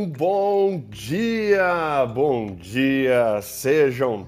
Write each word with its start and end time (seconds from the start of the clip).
Um 0.00 0.06
bom 0.06 0.82
dia, 0.88 2.06
bom 2.06 2.54
dia, 2.54 3.38
sejam 3.42 4.26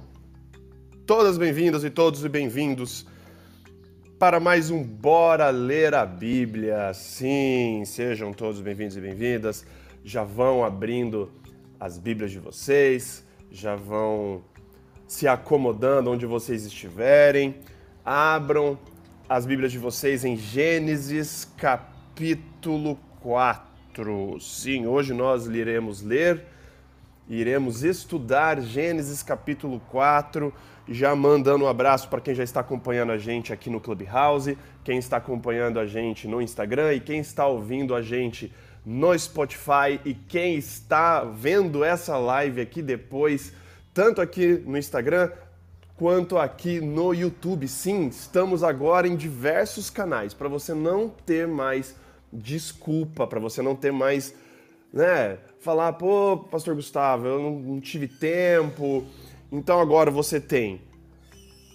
todas 1.07 1.39
bem-vindas 1.39 1.83
e 1.83 1.89
todos 1.89 2.27
bem-vindos 2.27 3.07
para 4.19 4.39
mais 4.39 4.71
um 4.71 4.83
Bora 4.85 5.49
Ler 5.49 5.95
a 5.95 6.05
Bíblia. 6.05 6.93
Sim, 6.93 7.85
sejam 7.87 8.35
todos 8.35 8.61
bem-vindos 8.61 8.99
e 8.99 9.01
bem-vindas. 9.01 9.65
Já 10.05 10.25
vão 10.25 10.63
abrindo 10.63 11.33
as 11.81 11.97
Bíblias 11.97 12.31
de 12.31 12.39
vocês, 12.39 13.25
já 13.51 13.75
vão 13.75 14.45
se 15.09 15.27
acomodando 15.27 16.11
onde 16.11 16.27
vocês 16.27 16.67
estiverem. 16.67 17.55
Abram 18.05 18.79
as 19.27 19.47
Bíblias 19.47 19.73
de 19.73 19.79
vocês 19.79 20.23
em 20.23 20.37
Gênesis 20.37 21.51
capítulo 21.57 22.99
4. 23.23 23.72
Sim, 24.41 24.87
hoje 24.87 25.13
nós 25.13 25.47
iremos 25.47 26.01
ler, 26.01 26.47
iremos 27.29 27.85
estudar 27.85 28.59
Gênesis 28.59 29.23
capítulo 29.23 29.83
4, 29.91 30.51
já 30.89 31.15
mandando 31.15 31.67
um 31.67 31.69
abraço 31.69 32.09
para 32.09 32.23
quem 32.23 32.35
já 32.35 32.43
está 32.43 32.61
acompanhando 32.61 33.13
a 33.13 33.19
gente 33.19 33.53
aqui 33.53 33.69
no 33.69 33.83
Clubhouse, 33.83 34.57
quem 34.83 34.97
está 34.97 35.19
acompanhando 35.19 35.79
a 35.79 35.85
gente 35.85 36.27
no 36.27 36.41
Instagram 36.41 36.95
e 36.95 37.01
quem 37.01 37.21
está 37.21 37.47
ouvindo 37.47 37.95
a 37.95 38.01
gente 38.01 38.51
no 38.83 39.17
Spotify 39.19 40.01
e 40.07 40.15
quem 40.15 40.57
está 40.57 41.23
vendo 41.23 41.85
essa 41.85 42.17
live 42.17 42.63
aqui 42.63 42.81
depois, 42.81 43.53
tanto 43.93 44.23
aqui 44.23 44.63
no 44.65 44.79
Instagram 44.79 45.31
quanto 45.97 46.39
aqui 46.39 46.81
no 46.81 47.13
YouTube. 47.13 47.69
Sim, 47.69 48.09
estamos 48.09 48.65
agora 48.65 49.07
em 49.07 49.17
diversos 49.17 49.91
canais. 49.91 50.33
Para 50.33 50.49
você 50.49 50.73
não 50.73 51.11
ter 51.11 51.47
mais 51.47 51.95
desculpa 52.33 53.27
para 53.27 53.39
você 53.39 53.61
não 53.61 53.77
ter 53.77 53.93
mais, 53.93 54.35
né, 54.93 55.39
falar, 55.61 55.93
pô, 55.93 56.39
pastor 56.51 56.75
Gustavo, 56.75 57.27
eu 57.27 57.43
não, 57.43 57.59
não 57.59 57.81
tive 57.81 58.09
tempo. 58.09 59.05
Então 59.51 59.81
agora 59.81 60.11
você 60.11 60.41
tem 60.41 60.81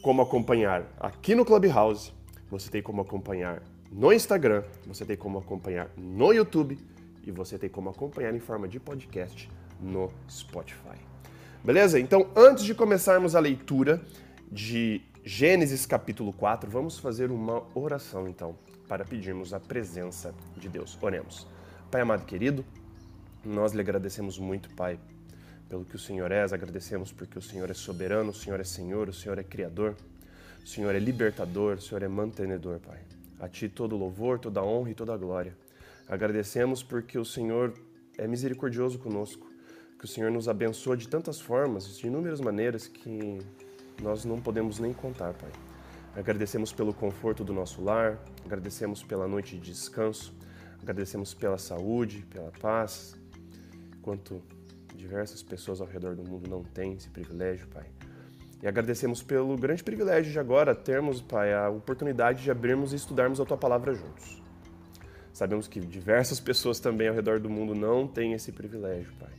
como 0.02 0.22
acompanhar 0.22 0.84
aqui 1.00 1.36
no 1.36 1.46
Clubhouse, 1.46 2.12
você 2.50 2.70
tem 2.70 2.82
como 2.82 3.02
acompanhar 3.02 3.62
no 3.92 4.12
Instagram, 4.12 4.64
você 4.86 5.06
tem 5.06 5.16
como 5.16 5.38
acompanhar 5.38 5.90
no 5.98 6.34
YouTube 6.34 6.78
e 7.24 7.32
você 7.32 7.58
tem 7.58 7.70
como 7.70 7.90
acompanhar 7.90 8.34
em 8.34 8.40
forma 8.40 8.68
de 8.68 8.80
podcast 8.80 9.50
no 9.80 10.10
Spotify. 10.30 10.98
Beleza? 11.64 12.00
Então, 12.00 12.28
antes 12.36 12.64
de 12.64 12.74
começarmos 12.74 13.36
a 13.36 13.40
leitura 13.40 14.02
de 14.52 15.02
Gênesis 15.24 15.86
capítulo 15.86 16.32
4, 16.32 16.70
vamos 16.70 16.98
fazer 16.98 17.32
uma 17.32 17.64
oração 17.76 18.28
então 18.28 18.56
para 18.88 19.06
pedirmos 19.06 19.54
a 19.54 19.60
presença 19.60 20.34
de 20.56 20.70
Deus. 20.70 20.98
Oremos. 21.02 21.48
Pai 21.92 22.02
amado 22.02 22.26
querido, 22.26 22.66
nós 23.44 23.74
lhe 23.74 23.82
agradecemos 23.82 24.38
muito, 24.38 24.70
Pai, 24.72 25.00
pelo 25.70 25.86
que 25.86 25.96
o 25.96 26.00
Senhor 26.00 26.32
és, 26.32 26.54
agradecemos 26.54 27.12
porque 27.12 27.38
o 27.38 27.42
Senhor 27.42 27.70
é 27.70 27.74
soberano, 27.74 28.32
o 28.32 28.34
Senhor 28.34 28.60
é 28.60 28.64
Senhor, 28.64 29.10
o 29.10 29.14
Senhor 29.14 29.38
é 29.38 29.44
Criador, 29.44 29.96
o 30.64 30.68
Senhor 30.68 30.94
é 30.96 31.00
libertador, 31.00 31.78
o 31.78 31.82
Senhor 31.82 32.04
é 32.04 32.08
mantenedor, 32.08 32.80
Pai. 32.80 33.00
A 33.40 33.48
Ti 33.48 33.70
todo 33.70 33.96
louvor, 33.96 34.40
toda 34.40 34.64
honra 34.64 34.92
e 34.92 34.96
toda 34.96 35.16
glória. 35.16 35.56
Agradecemos 36.08 36.82
porque 36.82 37.18
o 37.18 37.26
Senhor 37.26 37.74
é 38.18 38.28
misericordioso 38.28 38.98
conosco, 38.98 39.48
que 40.00 40.06
o 40.06 40.08
Senhor 40.08 40.32
nos 40.32 40.48
abençoa 40.48 40.96
de 40.96 41.08
tantas 41.08 41.40
formas, 41.40 41.98
de 41.98 42.08
inúmeras 42.08 42.40
maneiras 42.40 42.88
que 42.88 43.40
nós 44.02 44.26
não 44.26 44.40
podemos 44.40 44.80
nem 44.80 44.94
contar, 44.94 45.34
Pai. 45.34 45.52
Agradecemos 46.18 46.74
pelo 46.74 46.96
conforto 46.96 47.44
do 47.44 47.54
nosso 47.54 47.80
lar, 47.80 48.18
agradecemos 48.44 49.04
pela 49.04 49.28
noite 49.28 49.56
de 49.56 49.72
descanso, 49.72 50.34
agradecemos 50.82 51.36
pela 51.36 51.60
saúde, 51.60 52.26
pela 52.28 52.52
paz, 52.60 53.16
enquanto 53.96 54.42
diversas 54.96 55.44
pessoas 55.44 55.80
ao 55.80 55.86
redor 55.86 56.16
do 56.16 56.28
mundo 56.28 56.50
não 56.50 56.64
têm 56.64 56.94
esse 56.94 57.08
privilégio, 57.08 57.68
Pai. 57.68 57.86
E 58.64 58.68
agradecemos 58.68 59.22
pelo 59.22 59.56
grande 59.56 59.84
privilégio 59.84 60.32
de 60.32 60.40
agora 60.40 60.74
termos, 60.74 61.22
Pai, 61.22 61.54
a 61.54 61.70
oportunidade 61.70 62.42
de 62.42 62.50
abrirmos 62.50 62.94
e 62.94 62.96
estudarmos 62.96 63.40
a 63.40 63.46
Tua 63.46 63.58
palavra 63.58 63.94
juntos. 63.94 64.42
Sabemos 65.32 65.68
que 65.68 65.80
diversas 65.80 66.40
pessoas 66.40 66.80
também 66.80 67.08
ao 67.10 67.14
redor 67.14 67.40
do 67.40 67.48
mundo 67.48 67.76
não 67.76 68.08
têm 68.08 68.34
esse 68.34 68.52
privilégio, 68.52 69.14
Pai. 69.20 69.34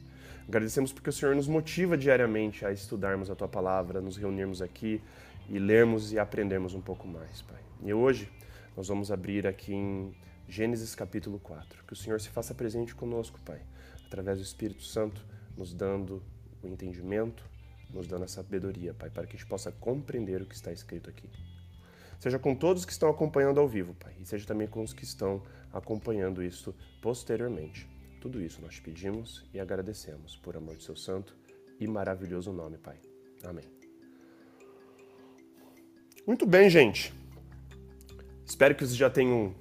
Agradecemos 0.46 0.92
porque 0.92 1.10
o 1.10 1.12
Senhor 1.12 1.34
nos 1.34 1.48
motiva 1.48 1.96
diariamente 1.96 2.64
a 2.64 2.70
estudarmos 2.70 3.28
a 3.28 3.34
Tua 3.34 3.48
palavra, 3.48 4.00
nos 4.00 4.16
reunirmos 4.16 4.62
aqui 4.62 5.02
e 5.48 5.58
lermos 5.58 6.12
e 6.12 6.18
aprendermos 6.18 6.74
um 6.74 6.80
pouco 6.80 7.06
mais, 7.06 7.42
Pai. 7.42 7.62
E 7.82 7.92
hoje 7.92 8.30
nós 8.76 8.88
vamos 8.88 9.10
abrir 9.10 9.46
aqui 9.46 9.72
em 9.72 10.14
Gênesis 10.48 10.94
capítulo 10.94 11.38
4. 11.38 11.84
Que 11.84 11.92
o 11.92 11.96
Senhor 11.96 12.20
se 12.20 12.28
faça 12.28 12.54
presente 12.54 12.94
conosco, 12.94 13.40
Pai, 13.44 13.60
através 14.06 14.38
do 14.38 14.44
Espírito 14.44 14.82
Santo, 14.82 15.24
nos 15.56 15.72
dando 15.72 16.22
o 16.62 16.66
entendimento, 16.66 17.44
nos 17.90 18.06
dando 18.06 18.24
a 18.24 18.28
sabedoria, 18.28 18.94
Pai, 18.94 19.10
para 19.10 19.26
que 19.26 19.36
a 19.36 19.38
gente 19.38 19.48
possa 19.48 19.72
compreender 19.72 20.42
o 20.42 20.46
que 20.46 20.54
está 20.54 20.72
escrito 20.72 21.08
aqui. 21.08 21.28
Seja 22.18 22.38
com 22.38 22.54
todos 22.54 22.84
que 22.84 22.92
estão 22.92 23.08
acompanhando 23.08 23.60
ao 23.60 23.68
vivo, 23.68 23.94
Pai, 23.94 24.14
e 24.18 24.26
seja 24.26 24.46
também 24.46 24.66
com 24.66 24.82
os 24.82 24.92
que 24.92 25.04
estão 25.04 25.42
acompanhando 25.72 26.42
isso 26.42 26.74
posteriormente. 27.00 27.88
Tudo 28.20 28.42
isso 28.42 28.60
nós 28.60 28.80
pedimos 28.80 29.44
e 29.54 29.60
agradecemos 29.60 30.36
por 30.36 30.56
amor 30.56 30.76
de 30.76 30.82
seu 30.82 30.96
santo 30.96 31.36
e 31.78 31.86
maravilhoso 31.86 32.52
nome, 32.52 32.76
Pai. 32.76 32.98
Amém. 33.44 33.77
Muito 36.28 36.44
bem, 36.44 36.68
gente. 36.68 37.10
Espero 38.44 38.74
que 38.74 38.84
vocês 38.84 38.98
já 38.98 39.08
tenham 39.08 39.54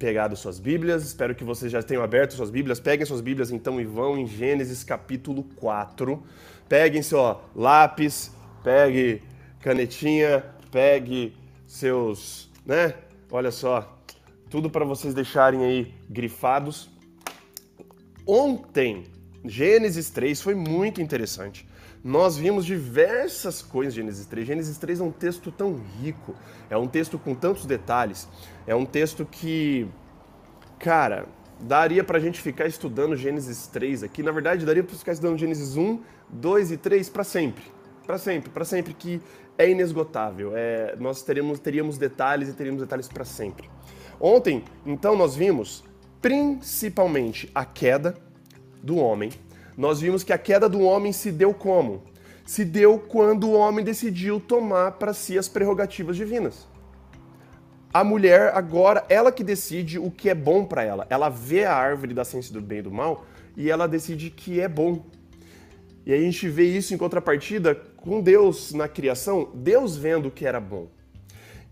pegado 0.00 0.34
suas 0.34 0.58
Bíblias, 0.58 1.04
espero 1.04 1.32
que 1.32 1.44
vocês 1.44 1.70
já 1.70 1.80
tenham 1.80 2.02
aberto 2.02 2.34
suas 2.34 2.50
Bíblias. 2.50 2.80
Peguem 2.80 3.06
suas 3.06 3.20
Bíblias 3.20 3.52
então 3.52 3.80
e 3.80 3.84
vão 3.84 4.18
em 4.18 4.26
Gênesis 4.26 4.82
capítulo 4.82 5.44
4. 5.54 6.20
Peguem 6.68 7.02
seu 7.02 7.40
lápis, 7.54 8.32
pegue 8.64 9.22
canetinha, 9.60 10.44
pegue 10.72 11.36
seus, 11.68 12.50
né? 12.66 12.94
Olha 13.30 13.52
só, 13.52 13.96
tudo 14.48 14.68
para 14.68 14.84
vocês 14.84 15.14
deixarem 15.14 15.64
aí 15.64 15.94
grifados. 16.08 16.90
Ontem, 18.26 19.04
Gênesis 19.44 20.10
3 20.10 20.42
foi 20.42 20.56
muito 20.56 21.00
interessante 21.00 21.64
nós 22.02 22.36
vimos 22.36 22.64
diversas 22.64 23.60
coisas 23.60 23.92
em 23.92 23.96
Gênesis 23.96 24.26
3. 24.26 24.46
Gênesis 24.46 24.78
3 24.78 25.00
é 25.00 25.04
um 25.04 25.10
texto 25.10 25.52
tão 25.52 25.78
rico, 26.00 26.34
é 26.70 26.76
um 26.76 26.88
texto 26.88 27.18
com 27.18 27.34
tantos 27.34 27.66
detalhes, 27.66 28.26
é 28.66 28.74
um 28.74 28.86
texto 28.86 29.26
que, 29.26 29.86
cara, 30.78 31.26
daria 31.60 32.02
pra 32.02 32.18
gente 32.18 32.40
ficar 32.40 32.66
estudando 32.66 33.14
Gênesis 33.16 33.66
3 33.66 34.02
aqui. 34.02 34.22
Na 34.22 34.32
verdade, 34.32 34.64
daria 34.64 34.82
pra 34.82 34.96
ficar 34.96 35.12
estudando 35.12 35.38
Gênesis 35.38 35.76
1, 35.76 36.00
2 36.30 36.72
e 36.72 36.76
3 36.78 37.08
para 37.10 37.24
sempre. 37.24 37.64
Para 38.06 38.18
sempre, 38.18 38.50
para 38.50 38.64
sempre, 38.64 38.94
que 38.94 39.20
é 39.58 39.70
inesgotável. 39.70 40.52
É, 40.54 40.96
nós 40.98 41.22
teremos, 41.22 41.60
teríamos 41.60 41.98
detalhes 41.98 42.48
e 42.48 42.54
teríamos 42.54 42.80
detalhes 42.80 43.08
para 43.08 43.24
sempre. 43.24 43.68
Ontem, 44.18 44.64
então, 44.86 45.14
nós 45.14 45.36
vimos 45.36 45.84
principalmente 46.20 47.50
a 47.54 47.64
queda 47.64 48.16
do 48.82 48.96
homem 48.96 49.30
nós 49.76 50.00
vimos 50.00 50.22
que 50.22 50.32
a 50.32 50.38
queda 50.38 50.68
do 50.68 50.80
homem 50.80 51.12
se 51.12 51.30
deu 51.30 51.54
como? 51.54 52.02
Se 52.44 52.64
deu 52.64 52.98
quando 52.98 53.48
o 53.48 53.52
homem 53.52 53.84
decidiu 53.84 54.40
tomar 54.40 54.92
para 54.92 55.12
si 55.12 55.38
as 55.38 55.48
prerrogativas 55.48 56.16
divinas. 56.16 56.68
A 57.92 58.04
mulher 58.04 58.52
agora, 58.54 59.04
ela 59.08 59.32
que 59.32 59.42
decide 59.42 59.98
o 59.98 60.10
que 60.10 60.30
é 60.30 60.34
bom 60.34 60.64
para 60.64 60.82
ela. 60.82 61.06
Ela 61.10 61.28
vê 61.28 61.64
a 61.64 61.74
árvore 61.74 62.14
da 62.14 62.24
ciência 62.24 62.52
do 62.52 62.60
bem 62.60 62.78
e 62.78 62.82
do 62.82 62.90
mal 62.90 63.24
e 63.56 63.70
ela 63.70 63.88
decide 63.88 64.30
que 64.30 64.60
é 64.60 64.68
bom. 64.68 65.04
E 66.06 66.12
a 66.12 66.16
gente 66.16 66.48
vê 66.48 66.64
isso 66.64 66.94
em 66.94 66.98
contrapartida 66.98 67.74
com 67.74 68.20
Deus 68.20 68.72
na 68.72 68.88
criação, 68.88 69.50
Deus 69.54 69.96
vendo 69.96 70.30
que 70.30 70.46
era 70.46 70.60
bom. 70.60 70.88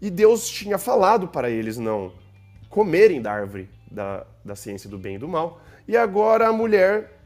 E 0.01 0.11
Deus 0.11 0.49
tinha 0.49 0.79
falado 0.79 1.29
para 1.29 1.51
eles 1.51 1.77
não 1.77 2.13
comerem 2.69 3.23
da 3.23 3.33
árvore 3.33 3.69
da, 3.91 4.27
da 4.45 4.55
ciência 4.55 4.89
do 4.89 4.99
bem 4.99 5.17
e 5.17 5.19
do 5.19 5.27
mal. 5.27 5.61
E 5.87 5.97
agora 5.97 6.49
a 6.49 6.53
mulher 6.53 7.18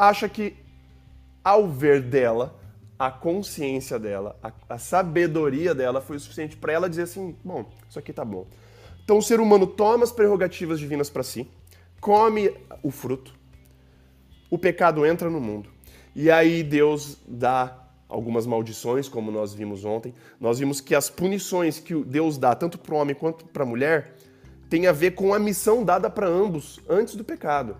acha 0.00 0.28
que 0.28 0.56
ao 1.44 1.68
ver 1.68 2.00
dela, 2.00 2.58
a 2.98 3.10
consciência 3.10 3.98
dela, 3.98 4.38
a, 4.42 4.52
a 4.68 4.78
sabedoria 4.78 5.74
dela 5.74 6.00
foi 6.00 6.16
o 6.16 6.20
suficiente 6.20 6.56
para 6.56 6.72
ela 6.72 6.88
dizer 6.88 7.02
assim: 7.02 7.36
bom, 7.44 7.70
isso 7.88 7.98
aqui 7.98 8.12
tá 8.12 8.24
bom. 8.24 8.46
Então 9.04 9.18
o 9.18 9.22
ser 9.22 9.40
humano 9.40 9.66
toma 9.66 10.04
as 10.04 10.12
prerrogativas 10.12 10.78
divinas 10.78 11.10
para 11.10 11.22
si, 11.22 11.48
come 12.00 12.54
o 12.82 12.90
fruto, 12.90 13.34
o 14.50 14.58
pecado 14.58 15.04
entra 15.04 15.28
no 15.28 15.40
mundo. 15.40 15.68
E 16.14 16.30
aí 16.30 16.62
Deus 16.62 17.18
dá 17.26 17.76
algumas 18.08 18.46
maldições, 18.46 19.08
como 19.08 19.30
nós 19.30 19.54
vimos 19.54 19.84
ontem. 19.84 20.12
Nós 20.40 20.58
vimos 20.58 20.80
que 20.80 20.94
as 20.94 21.08
punições 21.08 21.78
que 21.78 21.94
Deus 22.04 22.36
dá, 22.36 22.54
tanto 22.54 22.76
para 22.76 22.94
o 22.94 22.98
homem 22.98 23.14
quanto 23.14 23.44
para 23.46 23.62
a 23.62 23.66
mulher, 23.66 24.16
tem 24.68 24.86
a 24.86 24.92
ver 24.92 25.12
com 25.12 25.32
a 25.32 25.38
missão 25.38 25.84
dada 25.84 26.10
para 26.10 26.26
ambos 26.26 26.80
antes 26.88 27.14
do 27.14 27.24
pecado 27.24 27.76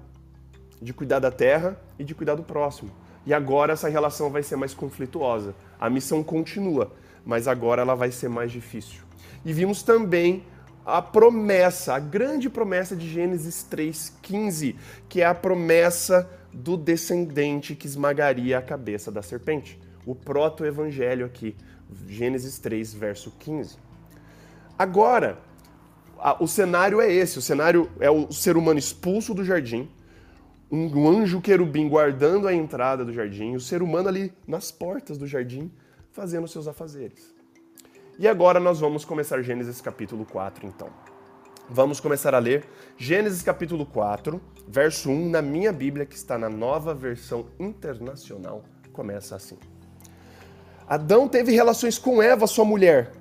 de 0.80 0.92
cuidar 0.92 1.18
da 1.18 1.30
terra 1.30 1.80
e 1.98 2.04
de 2.04 2.14
cuidar 2.14 2.34
do 2.34 2.42
próximo. 2.42 2.90
E 3.26 3.34
agora 3.34 3.72
essa 3.72 3.88
relação 3.88 4.30
vai 4.30 4.42
ser 4.42 4.56
mais 4.56 4.72
conflituosa. 4.72 5.54
A 5.78 5.90
missão 5.90 6.22
continua, 6.22 6.92
mas 7.24 7.46
agora 7.46 7.82
ela 7.82 7.94
vai 7.94 8.10
ser 8.10 8.28
mais 8.28 8.50
difícil. 8.50 9.02
E 9.44 9.52
vimos 9.52 9.82
também 9.82 10.44
a 10.84 11.02
promessa, 11.02 11.94
a 11.94 11.98
grande 11.98 12.48
promessa 12.48 12.96
de 12.96 13.08
Gênesis 13.08 13.66
3,15, 13.70 14.74
que 15.08 15.20
é 15.20 15.26
a 15.26 15.34
promessa 15.34 16.28
do 16.52 16.76
descendente 16.76 17.74
que 17.74 17.86
esmagaria 17.86 18.58
a 18.58 18.62
cabeça 18.62 19.12
da 19.12 19.22
serpente. 19.22 19.78
O 20.06 20.14
proto-evangelho 20.14 21.26
aqui, 21.26 21.54
Gênesis 22.08 22.58
3, 22.58 22.94
verso 22.94 23.32
15. 23.38 23.76
Agora, 24.78 25.38
o 26.40 26.46
cenário 26.46 27.00
é 27.00 27.12
esse: 27.12 27.38
o 27.38 27.42
cenário 27.42 27.90
é 28.00 28.10
o 28.10 28.32
ser 28.32 28.56
humano 28.56 28.78
expulso 28.78 29.34
do 29.34 29.44
jardim, 29.44 29.88
um 30.70 31.08
anjo 31.08 31.40
querubim 31.40 31.88
guardando 31.88 32.46
a 32.46 32.54
entrada 32.54 33.04
do 33.04 33.12
jardim, 33.12 33.54
o 33.56 33.60
ser 33.60 33.82
humano 33.82 34.08
ali 34.08 34.32
nas 34.46 34.70
portas 34.70 35.18
do 35.18 35.26
jardim, 35.26 35.70
fazendo 36.12 36.46
seus 36.46 36.68
afazeres. 36.68 37.34
E 38.18 38.28
agora 38.28 38.60
nós 38.60 38.78
vamos 38.78 39.04
começar 39.04 39.42
Gênesis 39.42 39.80
capítulo 39.80 40.24
4, 40.24 40.66
então. 40.66 40.88
Vamos 41.68 42.00
começar 42.00 42.34
a 42.34 42.38
ler 42.38 42.64
Gênesis 42.96 43.42
capítulo 43.42 43.86
4, 43.86 44.40
verso 44.68 45.10
1, 45.10 45.30
na 45.30 45.40
minha 45.40 45.72
Bíblia, 45.72 46.06
que 46.06 46.14
está 46.14 46.36
na 46.36 46.48
nova 46.48 46.94
versão 46.94 47.46
internacional. 47.58 48.62
Começa 48.92 49.34
assim. 49.36 49.56
Adão 50.86 51.28
teve 51.28 51.52
relações 51.52 51.98
com 51.98 52.22
Eva, 52.22 52.46
sua 52.46 52.64
mulher, 52.64 53.12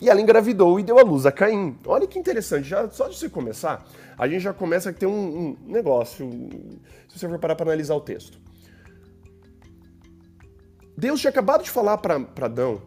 e 0.00 0.08
ela 0.08 0.20
engravidou 0.20 0.78
e 0.78 0.82
deu 0.82 0.98
à 0.98 1.02
luz 1.02 1.26
a 1.26 1.32
Caim. 1.32 1.76
Olha 1.86 2.06
que 2.06 2.18
interessante, 2.18 2.68
já, 2.68 2.88
só 2.90 3.08
de 3.08 3.16
você 3.16 3.28
começar, 3.28 3.86
a 4.16 4.28
gente 4.28 4.40
já 4.40 4.52
começa 4.52 4.90
a 4.90 4.92
ter 4.92 5.06
um, 5.06 5.12
um 5.12 5.56
negócio, 5.66 6.28
se 7.08 7.18
você 7.18 7.28
for 7.28 7.38
parar 7.38 7.54
para 7.54 7.66
analisar 7.66 7.94
o 7.94 8.00
texto. 8.00 8.38
Deus 10.96 11.20
tinha 11.20 11.30
acabado 11.30 11.62
de 11.62 11.70
falar 11.70 11.98
para 11.98 12.16
Adão 12.40 12.82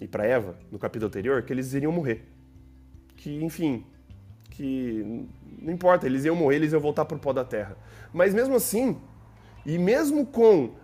e 0.00 0.06
para 0.06 0.24
Eva, 0.24 0.56
no 0.70 0.78
capítulo 0.78 1.08
anterior, 1.08 1.42
que 1.42 1.52
eles 1.52 1.72
iriam 1.74 1.90
morrer. 1.90 2.24
Que, 3.16 3.42
enfim, 3.42 3.84
que 4.50 5.26
não 5.58 5.72
importa, 5.72 6.06
eles 6.06 6.24
iam 6.24 6.36
morrer, 6.36 6.56
eles 6.56 6.72
iam 6.72 6.80
voltar 6.80 7.04
para 7.04 7.16
o 7.16 7.20
pó 7.20 7.32
da 7.32 7.44
terra. 7.44 7.76
Mas 8.12 8.32
mesmo 8.32 8.54
assim, 8.54 8.96
e 9.64 9.78
mesmo 9.78 10.24
com 10.24 10.74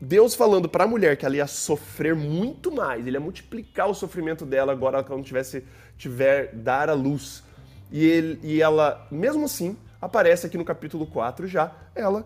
Deus 0.00 0.34
falando 0.34 0.68
para 0.68 0.84
a 0.84 0.86
mulher 0.86 1.16
que 1.16 1.26
ela 1.26 1.36
ia 1.36 1.46
sofrer 1.46 2.14
muito 2.14 2.70
mais, 2.70 3.04
ele 3.04 3.16
ia 3.16 3.20
multiplicar 3.20 3.88
o 3.88 3.94
sofrimento 3.94 4.46
dela 4.46 4.70
agora 4.70 5.02
quando 5.02 5.24
tivesse 5.24 5.64
tiver 5.96 6.54
dar 6.54 6.88
a 6.88 6.94
luz. 6.94 7.42
E, 7.90 8.04
ele, 8.04 8.38
e 8.42 8.62
ela, 8.62 9.06
mesmo 9.10 9.46
assim, 9.46 9.76
aparece 10.00 10.46
aqui 10.46 10.56
no 10.56 10.64
capítulo 10.64 11.06
4 11.06 11.48
já, 11.48 11.72
ela 11.96 12.24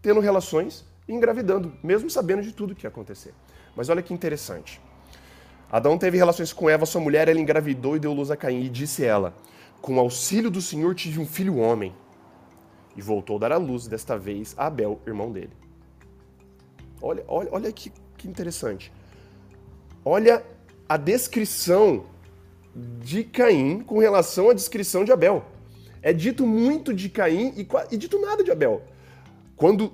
tendo 0.00 0.20
relações 0.20 0.84
e 1.06 1.12
engravidando, 1.12 1.74
mesmo 1.82 2.08
sabendo 2.08 2.42
de 2.42 2.52
tudo 2.52 2.74
que 2.74 2.86
ia 2.86 2.88
acontecer. 2.88 3.34
Mas 3.76 3.90
olha 3.90 4.02
que 4.02 4.14
interessante. 4.14 4.80
Adão 5.70 5.98
teve 5.98 6.16
relações 6.16 6.52
com 6.52 6.70
Eva, 6.70 6.86
sua 6.86 7.00
mulher, 7.00 7.28
ela 7.28 7.40
engravidou 7.40 7.96
e 7.96 7.98
deu 7.98 8.12
luz 8.12 8.30
a 8.30 8.36
Caim, 8.36 8.62
e 8.62 8.68
disse 8.68 9.04
ela: 9.04 9.34
Com 9.82 9.98
auxílio 9.98 10.50
do 10.50 10.62
Senhor 10.62 10.94
tive 10.94 11.20
um 11.20 11.26
filho 11.26 11.56
homem. 11.56 11.94
E 12.96 13.02
voltou 13.02 13.36
a 13.36 13.40
dar 13.40 13.52
a 13.52 13.56
luz, 13.56 13.88
desta 13.88 14.16
vez, 14.16 14.54
a 14.56 14.66
Abel, 14.66 15.00
irmão 15.04 15.32
dele. 15.32 15.50
Olha, 17.04 17.22
olha, 17.28 17.48
olha 17.52 17.72
que, 17.72 17.92
que 18.16 18.26
interessante. 18.26 18.90
Olha 20.02 20.42
a 20.88 20.96
descrição 20.96 22.06
de 22.74 23.24
Caim 23.24 23.80
com 23.80 23.98
relação 23.98 24.48
à 24.48 24.54
descrição 24.54 25.04
de 25.04 25.12
Abel. 25.12 25.44
É 26.00 26.14
dito 26.14 26.46
muito 26.46 26.94
de 26.94 27.10
Caim 27.10 27.52
e, 27.58 27.68
e 27.90 27.96
dito 27.98 28.18
nada 28.18 28.42
de 28.42 28.50
Abel. 28.50 28.82
Quando 29.54 29.92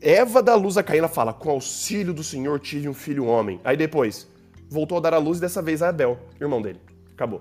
Eva 0.00 0.42
dá 0.42 0.56
luz 0.56 0.76
a 0.76 0.82
Caim, 0.82 0.98
ela 0.98 1.08
fala: 1.08 1.32
Com 1.32 1.50
auxílio 1.50 2.12
do 2.12 2.24
Senhor 2.24 2.58
tive 2.58 2.88
um 2.88 2.94
filho 2.94 3.26
homem. 3.26 3.60
Aí 3.62 3.76
depois, 3.76 4.26
voltou 4.68 4.98
a 4.98 5.00
dar 5.00 5.14
a 5.14 5.18
luz 5.18 5.38
dessa 5.38 5.62
vez 5.62 5.80
a 5.80 5.90
Abel, 5.90 6.18
irmão 6.40 6.60
dele. 6.60 6.80
Acabou. 7.12 7.40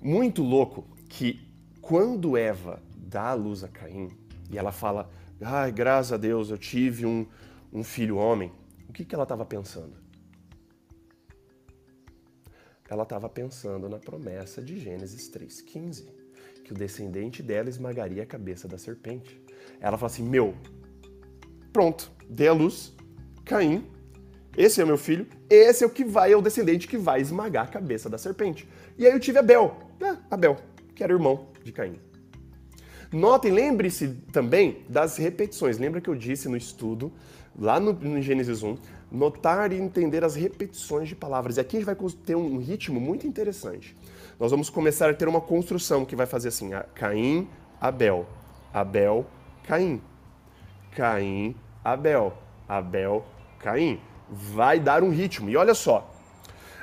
Muito 0.00 0.42
louco 0.42 0.86
que 1.10 1.46
quando 1.82 2.38
Eva 2.38 2.80
dá 2.96 3.28
a 3.30 3.34
luz 3.34 3.62
a 3.62 3.68
Caim 3.68 4.08
e 4.50 4.56
ela 4.56 4.72
fala: 4.72 5.10
Ai, 5.40 5.70
graças 5.70 6.12
a 6.12 6.16
Deus, 6.16 6.50
eu 6.50 6.58
tive 6.58 7.06
um, 7.06 7.26
um 7.72 7.84
filho 7.84 8.16
homem. 8.16 8.52
O 8.88 8.92
que, 8.92 9.04
que 9.04 9.14
ela 9.14 9.22
estava 9.22 9.44
pensando? 9.44 9.96
Ela 12.88 13.04
estava 13.04 13.28
pensando 13.28 13.88
na 13.88 13.98
promessa 13.98 14.60
de 14.60 14.80
Gênesis 14.80 15.30
3,15, 15.30 16.08
que 16.64 16.72
o 16.72 16.76
descendente 16.76 17.42
dela 17.42 17.68
esmagaria 17.68 18.22
a 18.22 18.26
cabeça 18.26 18.66
da 18.66 18.78
serpente. 18.78 19.40
Ela 19.80 19.96
fala 19.96 20.10
assim: 20.10 20.24
Meu, 20.24 20.56
pronto, 21.72 22.10
dê 22.28 22.48
a 22.48 22.52
luz, 22.52 22.94
Caim, 23.44 23.88
esse 24.56 24.80
é 24.80 24.84
meu 24.84 24.98
filho, 24.98 25.28
esse 25.48 25.84
é 25.84 25.86
o 25.86 25.90
que 25.90 26.04
vai, 26.04 26.32
é 26.32 26.36
o 26.36 26.42
descendente 26.42 26.88
que 26.88 26.96
vai 26.96 27.20
esmagar 27.20 27.66
a 27.66 27.70
cabeça 27.70 28.10
da 28.10 28.18
serpente. 28.18 28.68
E 28.96 29.06
aí 29.06 29.12
eu 29.12 29.20
tive 29.20 29.38
Abel, 29.38 29.76
ah, 30.02 30.18
Abel, 30.30 30.56
que 30.96 31.04
era 31.04 31.12
irmão 31.12 31.52
de 31.62 31.70
Caim. 31.70 32.07
Notem, 33.12 33.50
lembre-se 33.50 34.08
também 34.32 34.84
das 34.88 35.16
repetições. 35.16 35.78
Lembra 35.78 36.00
que 36.00 36.10
eu 36.10 36.14
disse 36.14 36.48
no 36.48 36.56
estudo, 36.56 37.10
lá 37.58 37.80
no, 37.80 37.92
no, 37.92 38.20
Gênesis 38.20 38.62
1, 38.62 38.76
notar 39.10 39.72
e 39.72 39.76
entender 39.76 40.22
as 40.22 40.34
repetições 40.34 41.08
de 41.08 41.16
palavras. 41.16 41.56
E 41.56 41.60
aqui 41.60 41.76
a 41.76 41.80
gente 41.80 41.86
vai 41.86 41.96
ter 42.24 42.34
um 42.34 42.58
ritmo 42.58 43.00
muito 43.00 43.26
interessante. 43.26 43.96
Nós 44.38 44.50
vamos 44.50 44.68
começar 44.68 45.08
a 45.08 45.14
ter 45.14 45.26
uma 45.26 45.40
construção 45.40 46.04
que 46.04 46.14
vai 46.14 46.26
fazer 46.26 46.48
assim: 46.48 46.70
Caim, 46.94 47.48
Abel, 47.80 48.26
Abel, 48.72 49.26
Caim, 49.64 50.02
Caim, 50.94 51.56
Abel, 51.82 52.36
Abel, 52.68 53.24
Caim. 53.58 54.00
Vai 54.30 54.78
dar 54.78 55.02
um 55.02 55.08
ritmo. 55.08 55.48
E 55.48 55.56
olha 55.56 55.74
só. 55.74 56.14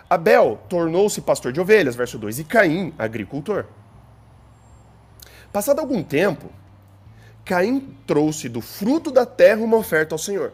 Abel 0.09 0.59
tornou-se 0.67 1.21
pastor 1.21 1.51
de 1.51 1.59
ovelhas, 1.59 1.95
verso 1.95 2.17
2, 2.17 2.39
e 2.39 2.43
Caim, 2.43 2.93
agricultor. 2.97 3.65
Passado 5.55 5.79
algum 5.79 6.03
tempo, 6.03 6.51
Caim 7.45 7.95
trouxe 8.05 8.49
do 8.49 8.59
fruto 8.59 9.09
da 9.09 9.25
terra 9.25 9.61
uma 9.61 9.77
oferta 9.77 10.13
ao 10.13 10.19
Senhor. 10.19 10.51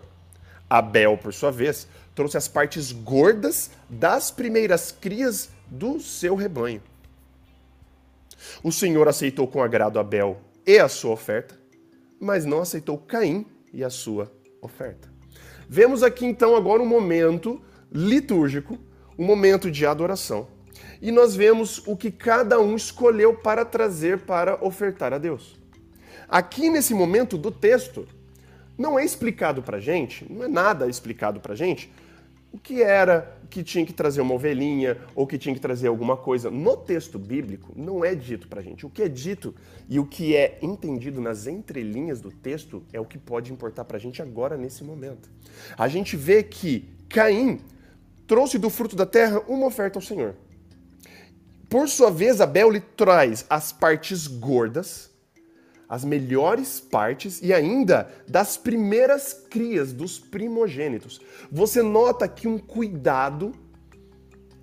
Abel, 0.70 1.18
por 1.18 1.34
sua 1.34 1.52
vez, 1.52 1.88
trouxe 2.14 2.38
as 2.38 2.48
partes 2.48 2.92
gordas 2.92 3.72
das 3.90 4.30
primeiras 4.30 4.92
crias 4.92 5.50
do 5.66 6.00
seu 6.00 6.36
rebanho. 6.36 6.84
O 8.62 8.72
Senhor 8.72 9.08
aceitou 9.08 9.48
com 9.48 9.64
agrado 9.64 10.00
Abel 10.00 10.40
e 10.68 10.78
a 10.78 10.88
sua 10.88 11.14
oferta, 11.14 11.60
mas 12.20 12.46
não 12.46 12.62
aceitou 12.62 12.96
Caim 12.96 13.48
e 13.74 13.84
a 13.84 13.90
sua 13.90 14.32
oferta. 14.62 15.12
Vemos 15.68 16.04
aqui 16.04 16.28
então 16.28 16.56
agora 16.56 16.80
um 16.80 16.88
momento 16.88 17.60
litúrgico, 17.92 18.78
um 19.18 19.26
momento 19.26 19.72
de 19.72 19.84
adoração 19.84 20.48
e 21.02 21.12
nós 21.12 21.36
vemos 21.36 21.82
o 21.88 21.96
que 21.96 22.12
cada 22.12 22.60
um 22.60 22.76
escolheu 22.76 23.34
para 23.34 23.66
trazer 23.66 24.20
para 24.20 24.64
ofertar 24.64 25.14
a 25.14 25.18
Deus. 25.18 25.60
Aqui 26.28 26.70
nesse 26.70 26.94
momento 26.94 27.38
do 27.38 27.52
texto, 27.52 28.08
não 28.78 28.98
é 28.98 29.04
explicado 29.04 29.62
para 29.62 29.80
gente, 29.80 30.26
não 30.32 30.44
é 30.44 30.48
nada 30.48 30.88
explicado 30.88 31.40
para 31.40 31.56
gente, 31.56 31.92
o 32.52 32.58
que 32.58 32.82
era 32.82 33.38
que 33.50 33.64
tinha 33.64 33.86
que 33.86 33.94
trazer 33.94 34.22
uma 34.22 34.34
ovelhinha 34.34 34.98
ou 35.16 35.26
que 35.26 35.38
tinha 35.38 35.56
que 35.56 35.62
trazer 35.62 35.88
alguma 35.88 36.18
coisa. 36.18 36.52
No 36.52 36.76
texto 36.76 37.18
bíblico, 37.18 37.72
não 37.76 38.04
é 38.04 38.14
dito 38.14 38.48
para 38.48 38.62
gente. 38.62 38.86
O 38.86 38.90
que 38.90 39.04
é 39.04 39.08
dito 39.08 39.56
e 39.88 40.00
o 40.00 40.06
que 40.06 40.36
é 40.36 40.58
entendido 40.62 41.22
nas 41.22 41.48
entrelinhas 41.48 42.20
do 42.20 42.32
texto 42.32 42.84
é 42.92 43.00
o 43.00 43.06
que 43.06 43.18
pode 43.18 43.54
importar 43.54 43.86
para 43.86 43.98
gente 43.98 44.22
agora, 44.22 44.58
nesse 44.58 44.84
momento. 44.84 45.30
A 45.78 45.88
gente 45.88 46.18
vê 46.18 46.44
que 46.44 46.90
Caim 47.08 47.60
trouxe 48.28 48.58
do 48.58 48.70
fruto 48.70 48.96
da 48.96 49.06
terra 49.06 49.42
uma 49.48 49.68
oferta 49.68 49.98
ao 49.98 50.04
Senhor. 50.04 50.36
Por 51.72 51.88
sua 51.88 52.12
vez, 52.12 52.42
Abel 52.42 52.70
lhe 52.70 52.82
traz 52.82 53.46
as 53.50 53.72
partes 53.72 54.28
gordas, 54.28 55.10
as 55.88 56.04
melhores 56.04 56.82
partes 56.82 57.40
e 57.42 57.54
ainda 57.54 58.12
das 58.28 58.58
primeiras 58.58 59.32
crias, 59.32 59.94
dos 59.94 60.20
primogênitos. 60.20 61.22
Você 61.50 61.82
nota 61.82 62.26
aqui 62.26 62.46
um 62.46 62.58
cuidado 62.58 63.54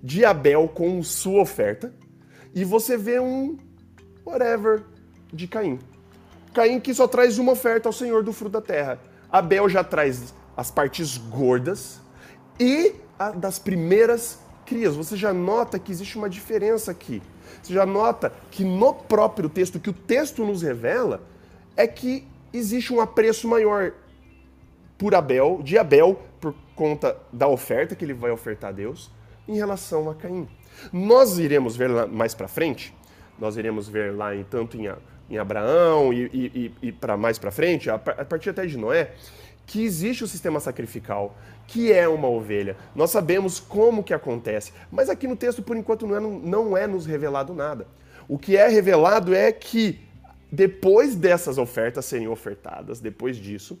de 0.03 0.23
Abel 0.23 0.67
com 0.67 1.01
sua 1.01 1.41
oferta 1.41 1.91
e 2.53 2.63
você 2.63 2.95
vê 2.95 3.19
um 3.19 3.57
whatever 4.23 4.83
de 5.33 5.47
Caim. 5.47 5.79
Caim 6.53 6.79
que 6.79 6.93
só 6.93 7.07
traz 7.07 7.39
uma 7.39 7.53
oferta 7.53 7.89
ao 7.89 7.93
Senhor 7.93 8.23
do 8.23 8.31
fruto 8.31 8.53
da 8.53 8.61
terra. 8.61 8.99
Abel 9.31 9.67
já 9.67 9.83
traz 9.83 10.31
as 10.55 10.69
partes 10.69 11.17
gordas 11.17 11.99
e 12.59 12.93
das 13.35 13.57
primeiras 13.57 14.37
crias, 14.69 14.95
você 14.95 15.17
já 15.17 15.33
nota 15.33 15.79
que 15.79 15.91
existe 15.91 16.15
uma 16.15 16.29
diferença 16.29 16.91
aqui. 16.91 17.23
Você 17.63 17.73
já 17.73 17.87
nota 17.87 18.31
que 18.51 18.63
no 18.63 18.93
próprio 18.93 19.49
texto, 19.49 19.79
que 19.79 19.89
o 19.89 19.93
texto 19.93 20.45
nos 20.45 20.61
revela, 20.61 21.23
é 21.75 21.87
que 21.87 22.27
existe 22.53 22.93
um 22.93 23.01
apreço 23.01 23.47
maior 23.47 23.91
por 24.95 25.15
Abel, 25.15 25.61
de 25.63 25.75
Abel, 25.75 26.19
por 26.39 26.53
conta 26.75 27.17
da 27.33 27.47
oferta 27.47 27.95
que 27.95 28.05
ele 28.05 28.13
vai 28.13 28.29
ofertar 28.29 28.69
a 28.69 28.73
Deus, 28.73 29.09
em 29.47 29.55
relação 29.55 30.07
a 30.07 30.13
Caim. 30.13 30.47
Nós 30.93 31.39
iremos 31.39 31.75
ver 31.75 31.87
lá 31.87 32.05
mais 32.05 32.35
para 32.35 32.47
frente, 32.47 32.93
nós 33.39 33.57
iremos 33.57 33.89
ver 33.89 34.13
lá 34.13 34.35
em, 34.35 34.43
tanto 34.43 34.77
em, 34.77 34.87
em 35.31 35.37
Abraão 35.39 36.13
e, 36.13 36.29
e, 36.31 36.71
e 36.81 36.91
para 36.91 37.17
mais 37.17 37.39
para 37.39 37.49
frente, 37.49 37.89
a 37.89 37.97
partir 37.97 38.51
até 38.51 38.67
de 38.67 38.77
Noé, 38.77 39.13
que 39.69 39.83
existe 39.83 40.23
o 40.23 40.27
sistema 40.27 40.59
sacrificial, 40.59 41.37
que 41.67 41.93
é 41.93 42.07
uma 42.07 42.27
ovelha. 42.27 42.75
Nós 42.95 43.11
sabemos 43.11 43.59
como 43.59 44.03
que 44.03 44.15
acontece, 44.15 44.73
mas 44.91 45.11
aqui 45.11 45.27
no 45.27 45.35
texto, 45.35 45.61
por 45.61 45.77
enquanto, 45.77 46.07
não 46.07 46.15
é, 46.15 46.19
não 46.19 46.75
é 46.75 46.87
nos 46.87 47.05
revelado 47.05 47.53
nada. 47.53 47.87
O 48.27 48.35
que 48.35 48.57
é 48.57 48.67
revelado 48.67 49.31
é 49.31 49.51
que 49.51 49.99
depois 50.51 51.13
dessas 51.13 51.59
ofertas 51.59 52.05
serem 52.05 52.27
ofertadas, 52.27 52.99
depois 52.99 53.37
disso, 53.37 53.79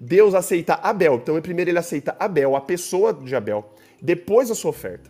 Deus 0.00 0.34
aceita 0.34 0.74
Abel. 0.74 1.14
Então, 1.14 1.40
primeiro 1.40 1.70
ele 1.70 1.78
aceita 1.78 2.16
Abel, 2.18 2.56
a 2.56 2.60
pessoa 2.60 3.14
de 3.14 3.36
Abel, 3.36 3.72
depois 4.02 4.50
a 4.50 4.54
sua 4.56 4.70
oferta. 4.70 5.08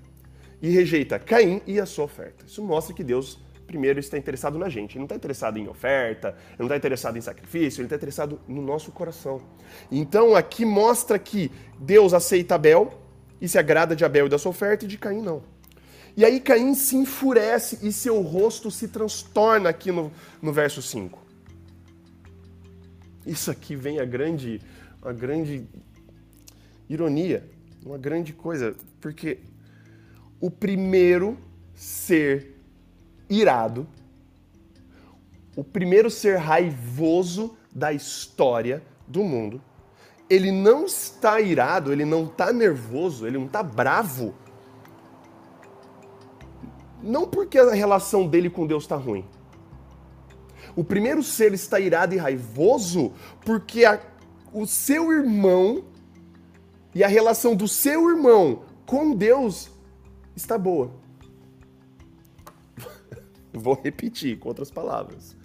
E 0.60 0.68
rejeita 0.68 1.18
Caim 1.18 1.62
e 1.66 1.80
a 1.80 1.86
sua 1.86 2.04
oferta. 2.04 2.44
Isso 2.46 2.62
mostra 2.62 2.94
que 2.94 3.02
Deus 3.02 3.40
primeiro 3.66 3.98
está 3.98 4.16
interessado 4.16 4.58
na 4.58 4.68
gente. 4.68 4.92
Ele 4.92 5.00
não 5.00 5.04
está 5.04 5.16
interessado 5.16 5.58
em 5.58 5.68
oferta, 5.68 6.28
ele 6.50 6.60
não 6.60 6.66
está 6.66 6.76
interessado 6.76 7.16
em 7.16 7.20
sacrifício, 7.20 7.80
ele 7.80 7.86
está 7.86 7.96
interessado 7.96 8.40
no 8.46 8.62
nosso 8.62 8.92
coração. 8.92 9.40
Então 9.90 10.34
aqui 10.34 10.64
mostra 10.64 11.18
que 11.18 11.50
Deus 11.78 12.14
aceita 12.14 12.54
Abel 12.54 12.92
e 13.40 13.48
se 13.48 13.58
agrada 13.58 13.96
de 13.96 14.04
Abel 14.04 14.26
e 14.26 14.28
da 14.28 14.38
sua 14.38 14.50
oferta 14.50 14.84
e 14.84 14.88
de 14.88 14.96
Caim 14.96 15.22
não. 15.22 15.42
E 16.16 16.24
aí 16.24 16.40
Caim 16.40 16.74
se 16.74 16.96
enfurece 16.96 17.80
e 17.82 17.92
seu 17.92 18.20
rosto 18.20 18.70
se 18.70 18.88
transtorna 18.88 19.68
aqui 19.68 19.90
no, 19.90 20.12
no 20.40 20.52
verso 20.52 20.80
5. 20.80 21.20
Isso 23.26 23.50
aqui 23.50 23.74
vem 23.74 23.98
a 23.98 24.04
grande, 24.04 24.60
a 25.02 25.12
grande 25.12 25.66
ironia, 26.88 27.48
uma 27.84 27.98
grande 27.98 28.32
coisa, 28.32 28.76
porque 29.00 29.38
o 30.40 30.50
primeiro 30.50 31.38
ser 31.74 32.53
irado, 33.28 33.86
o 35.56 35.62
primeiro 35.62 36.10
ser 36.10 36.36
raivoso 36.36 37.56
da 37.74 37.92
história 37.92 38.82
do 39.06 39.22
mundo, 39.22 39.60
ele 40.28 40.50
não 40.50 40.84
está 40.84 41.40
irado, 41.40 41.92
ele 41.92 42.04
não 42.04 42.24
está 42.24 42.52
nervoso, 42.52 43.26
ele 43.26 43.38
não 43.38 43.46
está 43.46 43.62
bravo 43.62 44.34
não 47.04 47.26
porque 47.26 47.58
a 47.58 47.70
relação 47.70 48.26
dele 48.26 48.48
com 48.48 48.66
Deus 48.66 48.84
está 48.84 48.96
ruim. 48.96 49.24
O 50.74 50.82
primeiro 50.82 51.22
ser 51.22 51.52
está 51.52 51.78
irado 51.78 52.14
e 52.14 52.16
raivoso 52.16 53.12
porque 53.44 53.84
a, 53.84 54.00
o 54.52 54.66
seu 54.66 55.12
irmão 55.12 55.84
e 56.94 57.04
a 57.04 57.08
relação 57.08 57.54
do 57.54 57.68
seu 57.68 58.08
irmão 58.08 58.62
com 58.86 59.14
Deus 59.14 59.70
está 60.34 60.56
boa. 60.56 60.90
Vou 63.54 63.80
repetir 63.82 64.38
com 64.38 64.48
outras 64.48 64.70
palavras. 64.70 65.36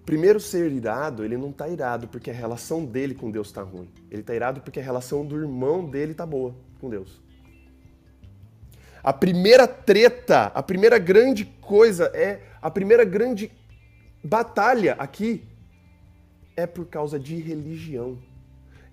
O 0.00 0.04
primeiro 0.04 0.40
ser 0.40 0.70
irado, 0.72 1.24
ele 1.24 1.36
não 1.36 1.50
está 1.50 1.68
irado 1.68 2.08
porque 2.08 2.30
a 2.30 2.34
relação 2.34 2.84
dele 2.84 3.14
com 3.14 3.30
Deus 3.30 3.48
está 3.48 3.62
ruim. 3.62 3.88
Ele 4.10 4.20
está 4.20 4.34
irado 4.34 4.60
porque 4.60 4.80
a 4.80 4.82
relação 4.82 5.24
do 5.24 5.36
irmão 5.36 5.88
dele 5.88 6.12
está 6.12 6.26
boa 6.26 6.54
com 6.80 6.90
Deus. 6.90 7.22
A 9.02 9.12
primeira 9.12 9.66
treta, 9.66 10.46
a 10.46 10.62
primeira 10.62 10.98
grande 10.98 11.44
coisa 11.44 12.04
é 12.14 12.40
a 12.60 12.70
primeira 12.70 13.04
grande 13.04 13.50
batalha 14.22 14.94
aqui 14.94 15.44
é 16.56 16.66
por 16.66 16.86
causa 16.86 17.18
de 17.18 17.36
religião, 17.36 18.18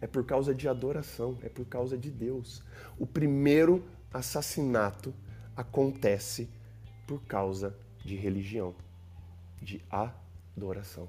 é 0.01 0.07
por 0.07 0.25
causa 0.25 0.55
de 0.55 0.67
adoração, 0.67 1.37
é 1.43 1.49
por 1.49 1.65
causa 1.65 1.97
de 1.97 2.09
Deus. 2.09 2.63
O 2.97 3.05
primeiro 3.05 3.83
assassinato 4.11 5.13
acontece 5.55 6.49
por 7.05 7.21
causa 7.23 7.75
de 8.09 8.15
religião, 8.15 8.73
de 9.61 9.79
adoração. 9.91 11.07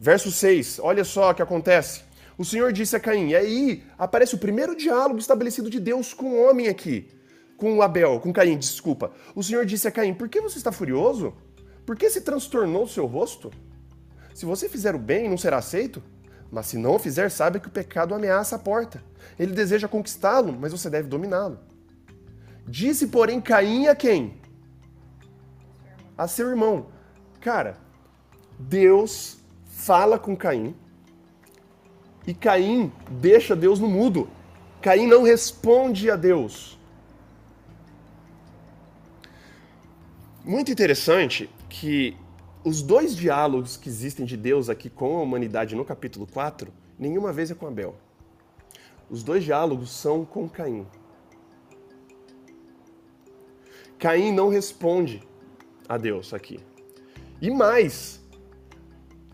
Verso 0.00 0.32
6, 0.32 0.80
olha 0.82 1.04
só 1.04 1.30
o 1.30 1.34
que 1.34 1.42
acontece. 1.42 2.02
O 2.36 2.44
Senhor 2.44 2.72
disse 2.72 2.96
a 2.96 3.00
Caim, 3.00 3.28
e 3.28 3.36
aí 3.36 3.84
aparece 3.96 4.34
o 4.34 4.38
primeiro 4.38 4.74
diálogo 4.74 5.20
estabelecido 5.20 5.70
de 5.70 5.78
Deus 5.78 6.12
com 6.12 6.30
o 6.30 6.42
homem 6.42 6.66
aqui, 6.66 7.08
com 7.56 7.80
Abel, 7.80 8.18
com 8.18 8.32
Caim, 8.32 8.58
desculpa. 8.58 9.12
O 9.32 9.44
Senhor 9.44 9.64
disse 9.64 9.86
a 9.86 9.92
Caim, 9.92 10.12
por 10.12 10.28
que 10.28 10.40
você 10.40 10.58
está 10.58 10.72
furioso? 10.72 11.34
Por 11.86 11.96
que 11.96 12.10
se 12.10 12.22
transtornou 12.22 12.82
o 12.82 12.88
seu 12.88 13.06
rosto? 13.06 13.52
Se 14.34 14.44
você 14.44 14.68
fizer 14.68 14.94
o 14.96 14.98
bem, 14.98 15.28
não 15.28 15.38
será 15.38 15.58
aceito? 15.58 16.02
Mas 16.50 16.66
se 16.66 16.76
não 16.76 16.98
fizer, 16.98 17.30
saiba 17.30 17.60
que 17.60 17.68
o 17.68 17.70
pecado 17.70 18.12
ameaça 18.12 18.56
a 18.56 18.58
porta. 18.58 19.04
Ele 19.38 19.52
deseja 19.52 19.86
conquistá-lo, 19.86 20.52
mas 20.52 20.72
você 20.72 20.90
deve 20.90 21.06
dominá-lo. 21.06 21.60
Disse, 22.66 23.06
porém, 23.06 23.40
Caim 23.40 23.86
a 23.86 23.94
quem? 23.94 24.39
A 26.20 26.28
seu 26.28 26.50
irmão. 26.50 26.84
Cara, 27.40 27.78
Deus 28.58 29.38
fala 29.64 30.18
com 30.18 30.36
Caim 30.36 30.76
e 32.26 32.34
Caim 32.34 32.92
deixa 33.10 33.56
Deus 33.56 33.80
no 33.80 33.88
mudo. 33.88 34.28
Caim 34.82 35.06
não 35.06 35.22
responde 35.22 36.10
a 36.10 36.16
Deus. 36.16 36.78
Muito 40.44 40.70
interessante 40.70 41.48
que 41.70 42.14
os 42.62 42.82
dois 42.82 43.16
diálogos 43.16 43.78
que 43.78 43.88
existem 43.88 44.26
de 44.26 44.36
Deus 44.36 44.68
aqui 44.68 44.90
com 44.90 45.16
a 45.16 45.22
humanidade 45.22 45.74
no 45.74 45.86
capítulo 45.86 46.26
4, 46.26 46.70
nenhuma 46.98 47.32
vez 47.32 47.50
é 47.50 47.54
com 47.54 47.66
Abel. 47.66 47.96
Os 49.08 49.22
dois 49.22 49.42
diálogos 49.42 49.90
são 49.90 50.26
com 50.26 50.46
Caim. 50.46 50.86
Caim 53.98 54.30
não 54.32 54.50
responde 54.50 55.29
a 55.90 55.98
Deus 55.98 56.32
aqui. 56.32 56.60
E 57.42 57.50
mais, 57.50 58.20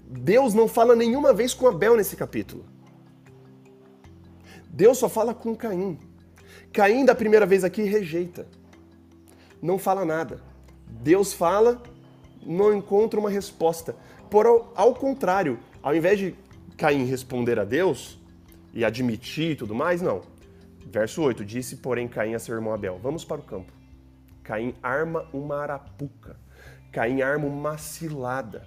Deus 0.08 0.54
não 0.54 0.66
fala 0.66 0.96
nenhuma 0.96 1.34
vez 1.34 1.52
com 1.52 1.68
Abel 1.68 1.98
nesse 1.98 2.16
capítulo. 2.16 2.64
Deus 4.66 4.96
só 4.96 5.06
fala 5.06 5.34
com 5.34 5.54
Caim. 5.54 5.98
Caim, 6.72 7.04
da 7.04 7.14
primeira 7.14 7.44
vez 7.44 7.62
aqui, 7.62 7.82
rejeita. 7.82 8.46
Não 9.60 9.78
fala 9.78 10.06
nada. 10.06 10.40
Deus 10.88 11.34
fala, 11.34 11.82
não 12.42 12.74
encontra 12.74 13.20
uma 13.20 13.28
resposta. 13.28 13.94
Por 14.30 14.46
ao, 14.46 14.72
ao 14.74 14.94
contrário, 14.94 15.58
ao 15.82 15.94
invés 15.94 16.18
de 16.18 16.34
Caim 16.78 17.04
responder 17.04 17.58
a 17.58 17.64
Deus 17.64 18.18
e 18.72 18.82
admitir 18.82 19.50
e 19.50 19.56
tudo 19.56 19.74
mais, 19.74 20.00
não. 20.00 20.22
Verso 20.86 21.20
8: 21.20 21.44
Disse, 21.44 21.76
porém, 21.76 22.08
Caim 22.08 22.34
a 22.34 22.38
seu 22.38 22.54
irmão 22.54 22.72
Abel: 22.72 22.98
Vamos 23.02 23.26
para 23.26 23.40
o 23.40 23.44
campo. 23.44 23.72
Caim 24.42 24.74
arma 24.82 25.26
uma 25.34 25.56
arapuca. 25.56 26.45
Caim 26.92 27.22
arma 27.22 27.46
uma 27.46 27.78
cilada. 27.78 28.66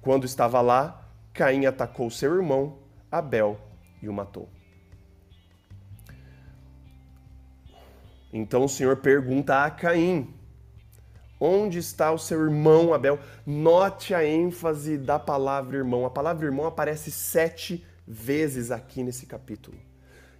Quando 0.00 0.24
estava 0.24 0.60
lá, 0.60 1.08
Caim 1.32 1.66
atacou 1.66 2.10
seu 2.10 2.34
irmão 2.34 2.78
Abel 3.10 3.58
e 4.02 4.08
o 4.08 4.12
matou. 4.12 4.48
Então 8.32 8.64
o 8.64 8.68
Senhor 8.68 8.96
pergunta 8.96 9.64
a 9.64 9.70
Caim: 9.70 10.34
Onde 11.40 11.78
está 11.78 12.10
o 12.10 12.18
seu 12.18 12.42
irmão 12.42 12.92
Abel? 12.92 13.18
Note 13.46 14.14
a 14.14 14.24
ênfase 14.24 14.98
da 14.98 15.18
palavra 15.18 15.76
irmão. 15.76 16.04
A 16.04 16.10
palavra 16.10 16.46
irmão 16.46 16.66
aparece 16.66 17.10
sete 17.10 17.86
vezes 18.06 18.70
aqui 18.70 19.02
nesse 19.02 19.26
capítulo, 19.26 19.76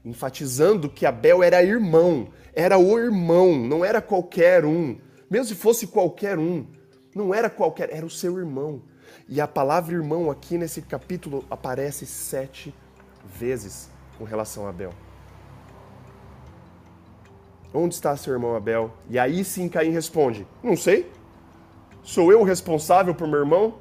enfatizando 0.04 0.88
que 0.88 1.06
Abel 1.06 1.42
era 1.42 1.62
irmão, 1.62 2.28
era 2.52 2.78
o 2.78 2.98
irmão, 2.98 3.56
não 3.56 3.84
era 3.84 4.02
qualquer 4.02 4.64
um. 4.64 4.98
Mesmo 5.30 5.46
se 5.46 5.54
fosse 5.54 5.86
qualquer 5.86 6.38
um, 6.38 6.66
não 7.14 7.32
era 7.34 7.48
qualquer, 7.48 7.90
era 7.90 8.04
o 8.04 8.10
seu 8.10 8.38
irmão. 8.38 8.82
E 9.28 9.40
a 9.40 9.46
palavra 9.46 9.94
irmão 9.94 10.30
aqui 10.30 10.58
nesse 10.58 10.82
capítulo 10.82 11.44
aparece 11.50 12.06
sete 12.06 12.74
vezes 13.24 13.88
com 14.18 14.24
relação 14.24 14.66
a 14.66 14.70
Abel. 14.70 14.92
Onde 17.72 17.94
está 17.94 18.16
seu 18.16 18.32
irmão 18.32 18.54
Abel? 18.54 18.92
E 19.08 19.18
aí 19.18 19.44
sim 19.44 19.68
Caim 19.68 19.90
responde: 19.90 20.46
Não 20.62 20.76
sei. 20.76 21.10
Sou 22.02 22.30
eu 22.30 22.40
o 22.40 22.44
responsável 22.44 23.14
por 23.14 23.26
meu 23.26 23.40
irmão? 23.40 23.78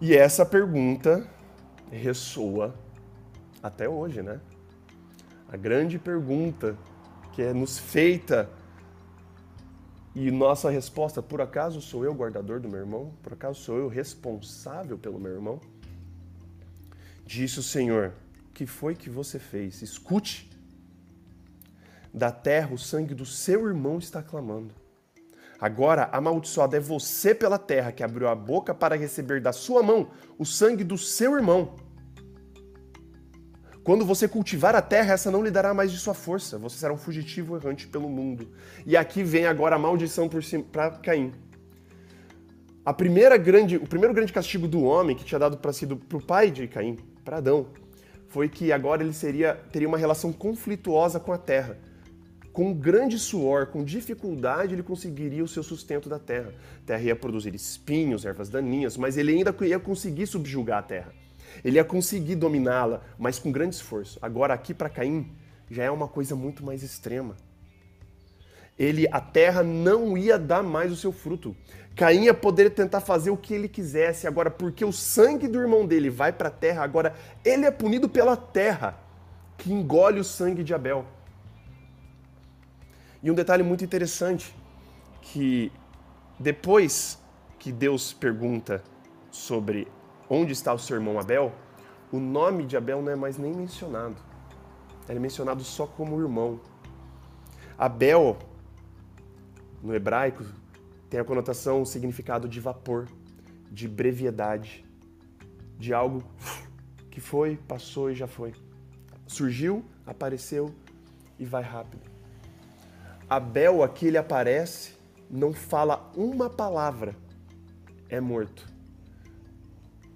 E 0.00 0.14
essa 0.14 0.44
pergunta 0.44 1.26
ressoa 1.90 2.74
até 3.62 3.88
hoje, 3.88 4.22
né? 4.22 4.40
A 5.48 5.56
grande 5.56 5.98
pergunta 5.98 6.76
que 7.32 7.42
é 7.42 7.52
nos 7.52 7.78
feita 7.78 8.50
e 10.14 10.30
nossa 10.30 10.70
resposta, 10.70 11.20
por 11.20 11.40
acaso 11.40 11.80
sou 11.80 12.04
eu 12.04 12.14
guardador 12.14 12.60
do 12.60 12.68
meu 12.68 12.80
irmão? 12.80 13.12
Por 13.22 13.32
acaso 13.32 13.60
sou 13.60 13.76
eu 13.76 13.88
responsável 13.88 14.96
pelo 14.96 15.18
meu 15.18 15.32
irmão? 15.32 15.60
Disse 17.26 17.58
o 17.58 17.62
Senhor: 17.62 18.12
Que 18.52 18.64
foi 18.66 18.94
que 18.94 19.10
você 19.10 19.38
fez? 19.38 19.82
Escute 19.82 20.50
da 22.12 22.30
terra 22.30 22.72
o 22.72 22.78
sangue 22.78 23.12
do 23.12 23.26
seu 23.26 23.66
irmão 23.66 23.98
está 23.98 24.22
clamando. 24.22 24.72
Agora, 25.60 26.08
amaldiçoado 26.12 26.76
é 26.76 26.80
você 26.80 27.34
pela 27.34 27.58
terra 27.58 27.90
que 27.90 28.04
abriu 28.04 28.28
a 28.28 28.34
boca 28.34 28.72
para 28.72 28.96
receber 28.96 29.40
da 29.40 29.52
sua 29.52 29.82
mão 29.82 30.10
o 30.38 30.44
sangue 30.44 30.84
do 30.84 30.96
seu 30.96 31.34
irmão. 31.34 31.74
Quando 33.84 34.02
você 34.02 34.26
cultivar 34.26 34.74
a 34.74 34.80
terra, 34.80 35.12
essa 35.12 35.30
não 35.30 35.42
lhe 35.44 35.50
dará 35.50 35.74
mais 35.74 35.92
de 35.92 35.98
sua 35.98 36.14
força. 36.14 36.56
Você 36.56 36.78
será 36.78 36.94
um 36.94 36.96
fugitivo 36.96 37.54
errante 37.54 37.86
pelo 37.86 38.08
mundo. 38.08 38.48
E 38.86 38.96
aqui 38.96 39.22
vem 39.22 39.44
agora 39.44 39.76
a 39.76 39.78
maldição 39.78 40.26
para 40.72 40.90
Caim. 40.92 41.34
a 42.82 42.94
primeira 42.94 43.36
grande, 43.36 43.76
o 43.76 43.86
primeiro 43.86 44.14
grande 44.14 44.32
castigo 44.32 44.66
do 44.66 44.82
homem 44.82 45.14
que 45.14 45.22
tinha 45.22 45.38
dado 45.38 45.58
para 45.58 45.70
para 46.08 46.16
o 46.16 46.22
pai 46.22 46.50
de 46.50 46.66
Caim, 46.66 46.96
para 47.22 47.36
Adão, 47.36 47.66
foi 48.28 48.48
que 48.48 48.72
agora 48.72 49.02
ele 49.02 49.12
seria 49.12 49.54
teria 49.70 49.86
uma 49.86 49.98
relação 49.98 50.32
conflituosa 50.32 51.20
com 51.20 51.30
a 51.30 51.38
terra. 51.38 51.76
Com 52.54 52.72
grande 52.72 53.18
suor, 53.18 53.66
com 53.66 53.84
dificuldade, 53.84 54.74
ele 54.74 54.82
conseguiria 54.82 55.44
o 55.44 55.48
seu 55.48 55.62
sustento 55.62 56.08
da 56.08 56.18
terra. 56.18 56.54
A 56.82 56.86
terra 56.86 57.02
ia 57.02 57.16
produzir 57.16 57.54
espinhos, 57.54 58.24
ervas 58.24 58.48
daninhas, 58.48 58.96
mas 58.96 59.18
ele 59.18 59.32
ainda 59.32 59.54
ia 59.60 59.78
conseguir 59.78 60.26
subjugar 60.26 60.78
a 60.78 60.82
terra. 60.82 61.23
Ele 61.62 61.76
ia 61.76 61.84
conseguir 61.84 62.36
dominá-la, 62.36 63.02
mas 63.18 63.38
com 63.38 63.52
grande 63.52 63.74
esforço. 63.74 64.18
Agora 64.22 64.54
aqui 64.54 64.72
para 64.72 64.88
Caim 64.88 65.30
já 65.70 65.84
é 65.84 65.90
uma 65.90 66.08
coisa 66.08 66.34
muito 66.34 66.64
mais 66.64 66.82
extrema. 66.82 67.36
Ele 68.78 69.06
a 69.12 69.20
terra 69.20 69.62
não 69.62 70.18
ia 70.18 70.38
dar 70.38 70.62
mais 70.62 70.90
o 70.90 70.96
seu 70.96 71.12
fruto. 71.12 71.54
Caim 71.94 72.24
ia 72.24 72.34
poder 72.34 72.70
tentar 72.70 73.00
fazer 73.00 73.30
o 73.30 73.36
que 73.36 73.54
ele 73.54 73.68
quisesse, 73.68 74.26
agora 74.26 74.50
porque 74.50 74.84
o 74.84 74.92
sangue 74.92 75.46
do 75.46 75.60
irmão 75.60 75.86
dele 75.86 76.10
vai 76.10 76.32
para 76.32 76.48
a 76.48 76.50
terra, 76.50 76.82
agora 76.82 77.14
ele 77.44 77.64
é 77.64 77.70
punido 77.70 78.08
pela 78.08 78.36
terra 78.36 78.98
que 79.56 79.72
engole 79.72 80.18
o 80.18 80.24
sangue 80.24 80.64
de 80.64 80.74
Abel. 80.74 81.06
E 83.22 83.30
um 83.30 83.34
detalhe 83.34 83.62
muito 83.62 83.84
interessante, 83.84 84.54
que 85.22 85.70
depois 86.38 87.18
que 87.58 87.70
Deus 87.70 88.12
pergunta 88.12 88.82
sobre 89.30 89.88
onde 90.28 90.52
está 90.52 90.72
o 90.72 90.78
seu 90.78 90.96
irmão 90.96 91.18
Abel, 91.18 91.52
o 92.12 92.18
nome 92.18 92.64
de 92.64 92.76
Abel 92.76 93.02
não 93.02 93.12
é 93.12 93.16
mais 93.16 93.36
nem 93.36 93.52
mencionado. 93.52 94.16
Ele 95.08 95.18
é 95.18 95.20
mencionado 95.20 95.62
só 95.62 95.86
como 95.86 96.20
irmão. 96.20 96.60
Abel, 97.76 98.38
no 99.82 99.94
hebraico, 99.94 100.44
tem 101.10 101.20
a 101.20 101.24
conotação, 101.24 101.82
o 101.82 101.86
significado 101.86 102.48
de 102.48 102.60
vapor, 102.60 103.08
de 103.70 103.86
brevidade, 103.86 104.84
de 105.78 105.92
algo 105.92 106.22
que 107.10 107.20
foi, 107.20 107.56
passou 107.56 108.10
e 108.10 108.14
já 108.14 108.26
foi. 108.26 108.54
Surgiu, 109.26 109.84
apareceu 110.06 110.74
e 111.38 111.44
vai 111.44 111.62
rápido. 111.62 112.02
Abel 113.28 113.82
aqui 113.82 114.06
ele 114.06 114.18
aparece, 114.18 114.94
não 115.30 115.52
fala 115.52 116.10
uma 116.16 116.48
palavra, 116.48 117.16
é 118.08 118.20
morto. 118.20 118.73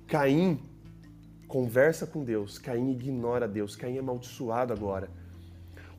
Caim 0.09 0.59
conversa 1.47 2.07
com 2.07 2.25
Deus, 2.25 2.59
Caim 2.59 2.91
ignora 2.91 3.47
Deus, 3.47 3.77
Caim 3.77 3.97
é 3.97 4.01
amaldiçoado 4.01 4.73
agora. 4.73 5.11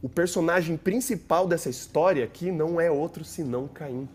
O 0.01 0.09
personagem 0.09 0.75
principal 0.77 1.47
dessa 1.47 1.69
história 1.69 2.23
aqui 2.23 2.51
não 2.51 2.81
é 2.81 2.89
outro 2.89 3.23
senão 3.23 3.67
Caim. 3.67 4.09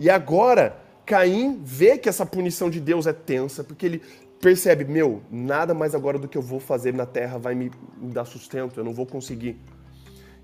E 0.00 0.08
agora, 0.08 0.76
Caim 1.04 1.60
vê 1.62 1.98
que 1.98 2.08
essa 2.08 2.24
punição 2.24 2.70
de 2.70 2.80
Deus 2.80 3.06
é 3.06 3.12
tensa, 3.12 3.62
porque 3.62 3.84
ele 3.84 4.02
percebe: 4.40 4.84
meu, 4.84 5.22
nada 5.30 5.74
mais 5.74 5.94
agora 5.94 6.18
do 6.18 6.26
que 6.26 6.38
eu 6.38 6.42
vou 6.42 6.58
fazer 6.58 6.94
na 6.94 7.04
terra 7.04 7.38
vai 7.38 7.54
me 7.54 7.70
dar 8.00 8.24
sustento, 8.24 8.80
eu 8.80 8.84
não 8.84 8.94
vou 8.94 9.06
conseguir. 9.06 9.60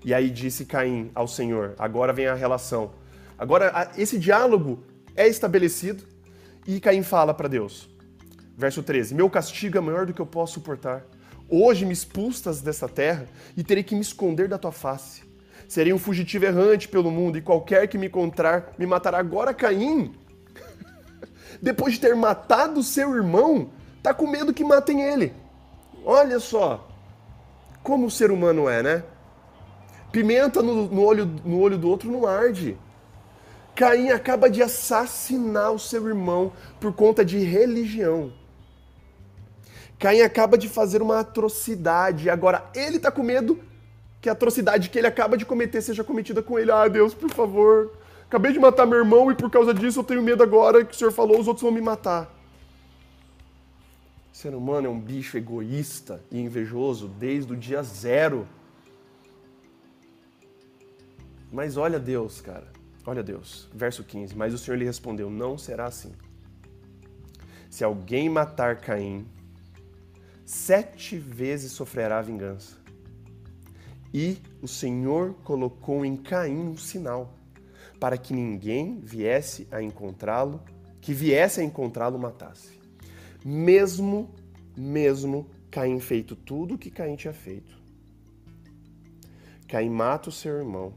E 0.05 0.13
aí 0.13 0.29
disse 0.29 0.65
Caim 0.65 1.09
ao 1.15 1.27
Senhor. 1.27 1.73
Agora 1.79 2.13
vem 2.13 2.27
a 2.27 2.35
relação. 2.35 2.91
Agora 3.37 3.91
esse 3.97 4.19
diálogo 4.19 4.83
é 5.15 5.27
estabelecido 5.27 6.03
e 6.67 6.79
Caim 6.79 7.03
fala 7.03 7.33
para 7.33 7.47
Deus. 7.47 7.90
Verso 8.61 8.83
13: 8.83 9.15
Meu 9.15 9.27
castigo 9.27 9.75
é 9.79 9.81
maior 9.81 10.05
do 10.05 10.13
que 10.13 10.21
eu 10.21 10.25
posso 10.25 10.53
suportar. 10.53 11.03
Hoje 11.49 11.83
me 11.83 11.91
expulsas 11.91 12.61
dessa 12.61 12.87
terra 12.87 13.25
e 13.57 13.63
terei 13.63 13.83
que 13.83 13.95
me 13.95 14.01
esconder 14.01 14.47
da 14.47 14.55
tua 14.55 14.71
face. 14.71 15.23
Serei 15.67 15.91
um 15.91 15.97
fugitivo 15.97 16.45
errante 16.45 16.87
pelo 16.87 17.09
mundo 17.09 17.39
e 17.39 17.41
qualquer 17.41 17.87
que 17.87 17.97
me 17.97 18.05
encontrar 18.05 18.75
me 18.77 18.85
matará. 18.85 19.17
Agora 19.17 19.51
Caim, 19.51 20.13
depois 21.59 21.95
de 21.95 22.01
ter 22.01 22.15
matado 22.15 22.83
seu 22.83 23.15
irmão, 23.15 23.71
tá 24.03 24.13
com 24.13 24.27
medo 24.27 24.53
que 24.53 24.63
matem 24.63 25.01
ele. 25.01 25.33
Olha 26.05 26.39
só 26.39 26.87
como 27.81 28.05
o 28.05 28.11
ser 28.11 28.29
humano 28.29 28.69
é, 28.69 28.83
né? 28.83 29.03
Pimenta 30.11 30.61
no, 30.61 30.87
no, 30.87 31.01
olho, 31.01 31.25
no 31.25 31.59
olho 31.59 31.79
do 31.79 31.89
outro 31.89 32.11
não 32.11 32.27
arde. 32.27 32.77
Caim 33.73 34.09
acaba 34.09 34.51
de 34.51 34.61
assassinar 34.61 35.71
o 35.71 35.79
seu 35.79 36.07
irmão 36.07 36.53
por 36.79 36.93
conta 36.93 37.25
de 37.25 37.39
religião. 37.39 38.39
Caim 40.01 40.21
acaba 40.21 40.57
de 40.57 40.67
fazer 40.67 40.99
uma 40.99 41.19
atrocidade. 41.19 42.27
Agora 42.27 42.65
ele 42.73 42.97
está 42.97 43.11
com 43.11 43.21
medo 43.21 43.59
que 44.19 44.27
a 44.27 44.31
atrocidade 44.31 44.89
que 44.89 44.97
ele 44.97 45.05
acaba 45.05 45.37
de 45.37 45.45
cometer 45.45 45.79
seja 45.79 46.03
cometida 46.03 46.41
com 46.41 46.57
ele. 46.57 46.71
Ah, 46.71 46.87
Deus, 46.87 47.13
por 47.13 47.29
favor. 47.29 47.93
Acabei 48.25 48.51
de 48.51 48.57
matar 48.57 48.87
meu 48.87 48.97
irmão 48.97 49.31
e 49.31 49.35
por 49.35 49.51
causa 49.51 49.75
disso 49.75 49.99
eu 49.99 50.03
tenho 50.03 50.23
medo 50.23 50.41
agora 50.41 50.83
que 50.83 50.95
o 50.95 50.97
Senhor 50.97 51.11
falou, 51.11 51.39
os 51.39 51.47
outros 51.47 51.61
vão 51.61 51.71
me 51.71 51.81
matar. 51.81 52.33
O 54.33 54.35
ser 54.35 54.55
humano 54.55 54.87
é 54.87 54.89
um 54.89 54.99
bicho 54.99 55.37
egoísta 55.37 56.19
e 56.31 56.39
invejoso 56.39 57.07
desde 57.07 57.53
o 57.53 57.55
dia 57.55 57.83
zero. 57.83 58.47
Mas 61.51 61.77
olha 61.77 61.99
Deus, 61.99 62.41
cara. 62.41 62.65
Olha 63.05 63.21
Deus. 63.21 63.69
Verso 63.71 64.03
15. 64.03 64.35
Mas 64.35 64.51
o 64.51 64.57
Senhor 64.57 64.77
lhe 64.77 64.85
respondeu: 64.85 65.29
Não 65.29 65.59
será 65.59 65.85
assim. 65.85 66.11
Se 67.69 67.83
alguém 67.83 68.29
matar 68.29 68.77
Caim, 68.77 69.27
sete 70.51 71.17
vezes 71.17 71.71
sofrerá 71.71 72.21
vingança. 72.21 72.77
E 74.13 74.37
o 74.61 74.67
Senhor 74.67 75.33
colocou 75.43 76.03
em 76.03 76.17
Caim 76.17 76.57
um 76.57 76.77
sinal, 76.77 77.33
para 77.99 78.17
que 78.17 78.33
ninguém 78.33 78.99
viesse 78.99 79.67
a 79.71 79.81
encontrá-lo, 79.81 80.61
que 80.99 81.13
viesse 81.13 81.61
a 81.61 81.63
encontrá-lo 81.63 82.19
matasse. 82.19 82.79
Mesmo, 83.45 84.29
mesmo 84.75 85.47
Caim 85.69 85.99
feito 85.99 86.35
tudo 86.35 86.75
o 86.75 86.77
que 86.77 86.91
Caim 86.91 87.15
tinha 87.15 87.33
feito. 87.33 87.79
Caim 89.67 89.89
mata 89.89 90.29
o 90.29 90.33
seu 90.33 90.57
irmão 90.57 90.93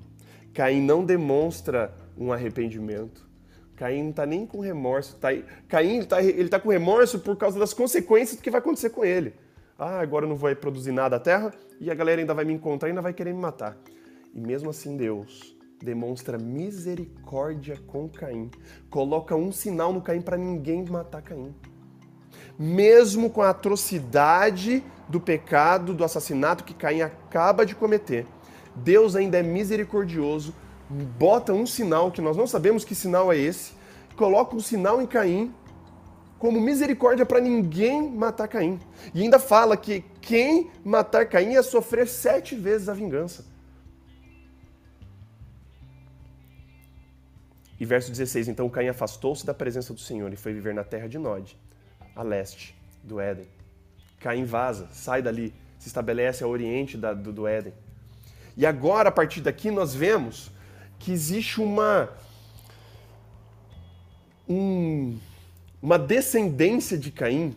Caim 0.55 0.81
não 0.81 1.05
demonstra 1.05 1.93
um 2.17 2.33
arrependimento. 2.33 3.29
Caim 3.77 4.05
não 4.05 4.11
está 4.11 4.25
nem 4.25 4.47
com 4.47 4.61
remorso. 4.61 5.17
Tá, 5.17 5.29
Caim 5.69 5.99
está 5.99 6.23
ele 6.23 6.49
tá 6.49 6.61
com 6.61 6.69
remorso 6.69 7.19
por 7.19 7.37
causa 7.37 7.59
das 7.59 7.75
consequências 7.75 8.37
do 8.37 8.43
que 8.43 8.51
vai 8.51 8.61
acontecer 8.61 8.91
com 8.91 9.05
ele. 9.05 9.35
Ah, 9.79 9.99
agora 10.01 10.25
eu 10.25 10.29
não 10.29 10.37
vou 10.37 10.55
produzir 10.55 10.93
nada 10.93 11.17
à 11.17 11.21
terra 11.21 11.53
e 11.81 11.91
a 11.91 11.95
galera 11.95 12.21
ainda 12.21 12.33
vai 12.33 12.45
me 12.45 12.53
encontrar 12.53 12.89
e 12.89 12.91
ainda 12.91 13.03
vai 13.03 13.13
querer 13.13 13.33
me 13.33 13.41
matar. 13.41 13.77
E 14.33 14.41
mesmo 14.41 14.71
assim, 14.71 14.97
Deus 14.97 15.57
demonstra 15.83 16.39
misericórdia 16.39 17.79
com 17.87 18.09
Caim. 18.09 18.51
Coloca 18.89 19.35
um 19.35 19.51
sinal 19.51 19.93
no 19.93 20.01
Caim 20.01 20.21
para 20.21 20.37
ninguém 20.37 20.85
matar 20.85 21.23
Caim. 21.23 21.55
Mesmo 22.59 23.29
com 23.29 23.43
a 23.43 23.51
atrocidade 23.51 24.83
do 25.09 25.21
pecado, 25.21 25.93
do 25.93 26.05
assassinato 26.05 26.63
que 26.63 26.73
Caim 26.73 27.03
acaba 27.03 27.67
de 27.67 27.75
cometer, 27.75 28.27
Deus 28.77 29.15
ainda 29.17 29.39
é 29.39 29.43
misericordioso, 29.43 30.55
bota 31.19 31.53
um 31.53 31.67
sinal 31.67 32.11
que 32.11 32.21
nós 32.21 32.37
não 32.37 32.47
sabemos 32.47 32.85
que 32.85 32.95
sinal 32.95 33.33
é 33.33 33.37
esse, 33.37 33.73
coloca 34.17 34.55
um 34.55 34.61
sinal 34.61 35.03
em 35.03 35.07
Caim 35.07 35.53
como 36.39 36.61
misericórdia 36.61 37.25
para 37.25 37.41
ninguém 37.41 38.11
matar 38.11 38.49
Caim. 38.49 38.79
E 39.15 39.23
ainda 39.23 39.39
fala 39.39 39.77
que 39.77 40.05
quem 40.21 40.71
matar 40.85 41.27
Caim 41.27 41.53
ia 41.53 41.63
sofrer 41.63 42.07
sete 42.07 42.55
vezes 42.55 42.89
a 42.89 42.95
vingança. 42.95 43.45
E 47.79 47.85
verso 47.85 48.11
16: 48.11 48.49
Então 48.49 48.69
Caim 48.69 48.89
afastou-se 48.89 49.45
da 49.45 49.55
presença 49.55 49.93
do 49.93 50.01
Senhor 50.01 50.33
e 50.33 50.37
foi 50.37 50.53
viver 50.53 50.75
na 50.75 50.85
terra 50.85 51.09
de 51.09 51.19
Nod, 51.19 51.57
a 52.15 52.23
leste 52.23 52.75
do 53.03 53.21
Éden. 53.21 53.47
Caim 54.21 54.45
vaza, 54.45 54.89
sai 54.91 55.21
dali, 55.21 55.53
se 55.79 55.89
estabelece 55.89 56.43
ao 56.43 56.51
oriente 56.51 56.97
da, 56.97 57.13
do, 57.13 57.33
do 57.33 57.47
Éden. 57.47 57.75
E 58.57 58.65
agora, 58.65 59.09
a 59.09 59.13
partir 59.13 59.41
daqui, 59.41 59.71
nós 59.71 59.95
vemos 59.95 60.51
que 60.99 61.13
existe 61.13 61.61
uma. 61.61 62.09
Um, 64.49 65.19
uma 65.85 65.99
descendência 65.99 66.97
de 66.97 67.11
Caim 67.11 67.55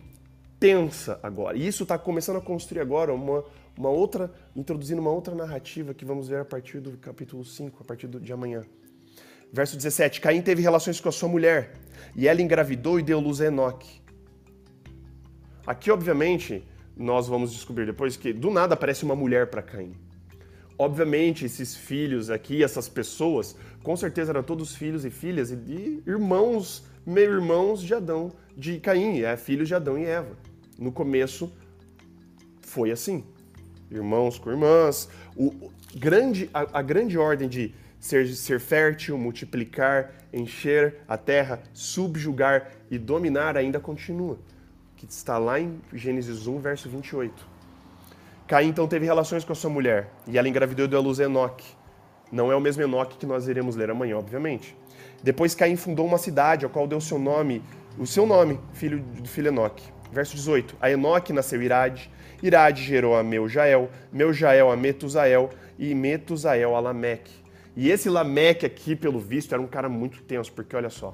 tensa 0.60 1.18
agora. 1.24 1.58
E 1.58 1.66
isso 1.66 1.84
está 1.84 1.98
começando 1.98 2.36
a 2.36 2.42
construir 2.42 2.82
agora 2.82 3.14
uma, 3.14 3.42
uma 3.78 3.88
outra, 3.88 4.30
introduzindo 4.54 5.00
uma 5.00 5.12
outra 5.12 5.34
narrativa 5.34 5.94
que 5.94 6.04
vamos 6.04 6.28
ver 6.28 6.42
a 6.42 6.44
partir 6.44 6.82
do 6.82 6.98
capítulo 6.98 7.46
5, 7.46 7.78
a 7.80 7.86
partir 7.86 8.06
de 8.06 8.34
amanhã. 8.34 8.66
Verso 9.50 9.78
17: 9.78 10.20
Caim 10.20 10.42
teve 10.42 10.62
relações 10.62 11.00
com 11.00 11.08
a 11.08 11.12
sua 11.12 11.30
mulher, 11.30 11.76
e 12.18 12.28
ela 12.28 12.42
engravidou 12.42 13.00
e 13.00 13.04
deu 13.04 13.18
luz 13.22 13.40
a 13.40 13.46
Enoque. 13.46 14.02
Aqui, 15.66 15.90
obviamente, 15.90 16.68
nós 16.98 17.30
vamos 17.30 17.54
descobrir 17.54 17.86
depois 17.86 18.18
que 18.18 18.34
do 18.34 18.52
nada 18.52 18.74
aparece 18.74 19.06
uma 19.06 19.16
mulher 19.16 19.48
para 19.48 19.62
Caim. 19.62 19.96
Obviamente, 20.80 21.46
esses 21.46 21.76
filhos 21.76 22.30
aqui, 22.30 22.64
essas 22.64 22.88
pessoas, 22.88 23.56
com 23.82 23.96
certeza 23.96 24.32
eram 24.32 24.44
todos 24.44 24.76
filhos 24.76 25.06
e 25.06 25.10
filhas 25.10 25.50
de 25.50 26.04
irmãos, 26.06 26.84
meio-irmãos 27.06 27.82
de 27.82 27.94
Adão, 27.96 28.32
de 28.56 28.80
Caim, 28.80 29.22
é 29.22 29.36
filhos 29.36 29.68
de 29.68 29.74
Adão 29.74 29.98
e 29.98 30.06
Eva. 30.06 30.38
No 30.78 30.92
começo 30.92 31.52
foi 32.62 32.92
assim. 32.92 33.24
Irmãos 33.90 34.38
com 34.38 34.52
irmãs. 34.52 35.10
O, 35.36 35.72
grande, 35.96 36.50
a, 36.54 36.80
a 36.80 36.82
grande 36.82 37.18
ordem 37.18 37.48
de 37.48 37.74
ser, 38.00 38.28
ser 38.28 38.60
fértil, 38.60 39.18
multiplicar, 39.18 40.14
encher 40.32 40.98
a 41.08 41.18
terra, 41.18 41.62
subjugar 41.74 42.72
e 42.92 42.98
dominar 42.98 43.58
ainda 43.58 43.80
continua, 43.80 44.38
que 44.96 45.06
está 45.06 45.38
lá 45.38 45.60
em 45.60 45.82
Gênesis 45.94 46.46
1, 46.46 46.60
verso 46.60 46.90
28. 46.90 47.57
Caim 48.48 48.70
então 48.70 48.88
teve 48.88 49.06
relações 49.06 49.44
com 49.44 49.52
a 49.52 49.56
sua 49.56 49.70
mulher 49.70 50.10
e 50.26 50.38
ela 50.38 50.48
engravidou 50.48 50.86
e 50.86 50.88
deu 50.88 51.00
à 51.00 51.02
luz 51.02 51.20
Enoque. 51.20 51.68
Não 52.32 52.50
é 52.50 52.56
o 52.56 52.62
mesmo 52.62 52.82
Enoque 52.82 53.18
que 53.18 53.26
nós 53.26 53.46
iremos 53.46 53.76
ler 53.76 53.90
amanhã, 53.90 54.18
obviamente. 54.18 54.74
Depois 55.22 55.54
Caim 55.54 55.76
fundou 55.76 56.06
uma 56.06 56.18
cidade, 56.18 56.64
ao 56.64 56.72
qual 56.72 56.88
deu 56.88 57.02
seu 57.02 57.20
nome, 57.20 57.62
o 57.98 58.08
seu 58.08 58.26
nome, 58.26 58.58
filho 58.72 59.02
do 59.02 59.28
filho 59.28 59.50
Enoque. 59.50 59.84
Verso 60.14 60.34
18. 60.34 60.78
A 60.80 60.90
Enoque 60.90 61.34
nasceu 61.34 61.62
Irade, 61.62 62.10
Irade 62.42 62.84
gerou 62.84 63.18
a 63.18 63.24
Meujael, 63.24 63.90
Meujael 64.14 64.72
a 64.72 64.78
Metusael 64.78 65.50
e 65.78 65.94
Metusael 65.94 66.74
a 66.74 66.80
Lameque. 66.80 67.34
E 67.76 67.92
esse 67.92 68.10
Lameque 68.10 68.66
aqui, 68.66 68.96
pelo 68.96 69.20
visto, 69.20 69.52
era 69.52 69.62
um 69.62 69.68
cara 69.68 69.90
muito 69.90 70.24
tenso, 70.24 70.54
porque 70.54 70.74
olha 70.74 70.90
só. 70.90 71.14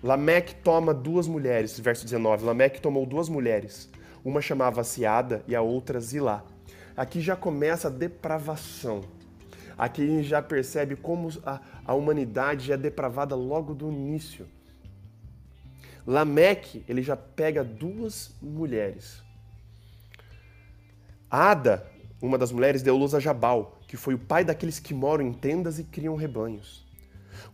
Lameque 0.00 0.54
toma 0.54 0.94
duas 0.94 1.26
mulheres, 1.26 1.80
verso 1.80 2.04
19. 2.04 2.44
Lameque 2.44 2.80
tomou 2.80 3.04
duas 3.04 3.28
mulheres. 3.28 3.90
Uma 4.24 4.40
chamava-se 4.40 5.04
Ada 5.04 5.42
e 5.48 5.56
a 5.56 5.60
outra 5.60 5.98
Zilá. 5.98 6.44
Aqui 6.98 7.20
já 7.20 7.36
começa 7.36 7.86
a 7.86 7.90
depravação. 7.92 9.04
Aqui 9.78 10.02
a 10.02 10.06
gente 10.06 10.24
já 10.24 10.42
percebe 10.42 10.96
como 10.96 11.28
a, 11.46 11.60
a 11.84 11.94
humanidade 11.94 12.72
é 12.72 12.76
depravada 12.76 13.36
logo 13.36 13.72
do 13.72 13.88
início. 13.88 14.48
Lameque, 16.04 16.84
ele 16.88 17.00
já 17.00 17.16
pega 17.16 17.62
duas 17.62 18.34
mulheres. 18.42 19.22
Ada, 21.30 21.88
uma 22.20 22.36
das 22.36 22.50
mulheres, 22.50 22.82
deu 22.82 22.96
luz 22.96 23.14
a 23.14 23.20
Jabal, 23.20 23.78
que 23.86 23.96
foi 23.96 24.14
o 24.14 24.18
pai 24.18 24.44
daqueles 24.44 24.80
que 24.80 24.92
moram 24.92 25.24
em 25.24 25.32
tendas 25.32 25.78
e 25.78 25.84
criam 25.84 26.16
rebanhos. 26.16 26.84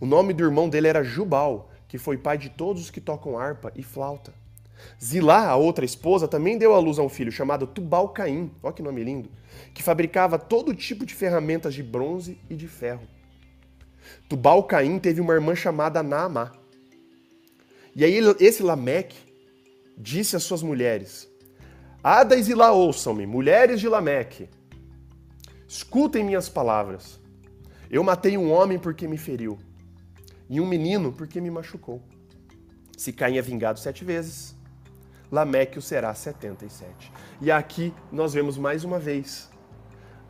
O 0.01 0.07
nome 0.07 0.33
do 0.33 0.43
irmão 0.43 0.71
dele 0.71 0.89
era 0.89 1.05
Jubal, 1.05 1.71
que 1.87 1.99
foi 1.99 2.17
pai 2.17 2.39
de 2.39 2.49
todos 2.49 2.85
os 2.85 2.91
que 2.91 2.99
tocam 2.99 3.39
harpa 3.39 3.71
e 3.77 3.83
flauta. 3.83 4.33
Zilá, 5.03 5.49
a 5.49 5.57
outra 5.57 5.85
esposa, 5.85 6.29
também 6.29 6.59
deu 6.59 6.75
à 6.75 6.79
luz 6.79 6.99
a 6.99 7.03
um 7.03 7.09
filho 7.09 7.33
chamado 7.33 7.67
Tubal-Caim, 7.67 8.51
olha 8.63 8.73
que 8.73 8.83
nome 8.83 9.03
lindo, 9.03 9.31
que 9.73 9.83
fabricava 9.83 10.39
todo 10.39 10.75
tipo 10.75 11.05
de 11.05 11.15
ferramentas 11.15 11.75
de 11.75 11.83
bronze 11.83 12.39
e 12.49 12.55
de 12.55 12.69
ferro. 12.69 13.07
Tubal-Caim 14.29 14.99
teve 14.99 15.21
uma 15.21 15.35
irmã 15.35 15.55
chamada 15.55 16.03
Naamá. 16.03 16.53
E 17.95 18.05
aí 18.05 18.19
esse 18.41 18.63
Lameque 18.63 19.17
disse 19.97 20.37
às 20.37 20.43
suas 20.43 20.63
mulheres, 20.63 21.29
Ada 22.03 22.37
e 22.37 22.43
Zilá, 22.43 22.73
ouçam-me, 22.73 23.25
mulheres 23.27 23.81
de 23.81 23.89
Lameque, 23.89 24.49
escutem 25.67 26.25
minhas 26.25 26.49
palavras. 26.49 27.21
Eu 27.91 28.03
matei 28.03 28.37
um 28.37 28.53
homem 28.53 28.79
porque 28.79 29.07
me 29.07 29.17
feriu, 29.17 29.59
e 30.49 30.61
um 30.61 30.67
menino 30.67 31.13
porque 31.13 31.41
me 31.41 31.51
machucou. 31.51 32.03
Se 32.97 33.13
Caim 33.13 33.37
é 33.37 33.43
vingado 33.43 33.79
sete 33.79 34.05
vezes, 34.05 34.54
Lameque 35.31 35.79
o 35.79 35.83
será 35.83 36.15
77. 36.15 37.13
E 37.41 37.51
aqui 37.51 37.93
nós 38.13 38.33
vemos 38.35 38.57
mais 38.57 38.85
uma 38.85 38.99
vez 38.99 39.51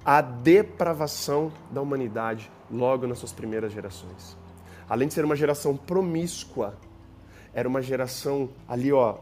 a 0.05 0.21
depravação 0.21 1.53
da 1.71 1.81
humanidade 1.81 2.51
logo 2.71 3.07
nas 3.07 3.19
suas 3.19 3.33
primeiras 3.33 3.73
gerações. 3.73 4.37
Além 4.89 5.09
de 5.09 5.15
ser 5.15 5.25
uma 5.25 5.37
geração 5.37 5.77
promíscua, 5.77 6.79
era 7.55 7.69
uma 7.69 7.81
geração 7.81 8.51
ali, 8.69 8.93
ó, 8.93 9.19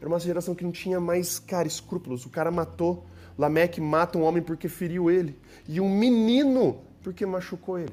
era 0.00 0.08
uma 0.08 0.18
geração 0.18 0.54
que 0.54 0.64
não 0.64 0.72
tinha 0.72 1.00
mais, 1.00 1.38
cara, 1.38 1.66
escrúpulos. 1.66 2.24
O 2.24 2.30
cara 2.30 2.50
matou, 2.50 3.04
Lameque 3.36 3.80
mata 3.80 4.16
um 4.16 4.22
homem 4.22 4.42
porque 4.42 4.68
feriu 4.68 5.10
ele, 5.10 5.38
e 5.66 5.80
um 5.80 5.90
menino 5.90 6.80
porque 7.02 7.26
machucou 7.26 7.78
ele. 7.78 7.92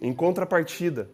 Em 0.00 0.12
contrapartida, 0.12 1.08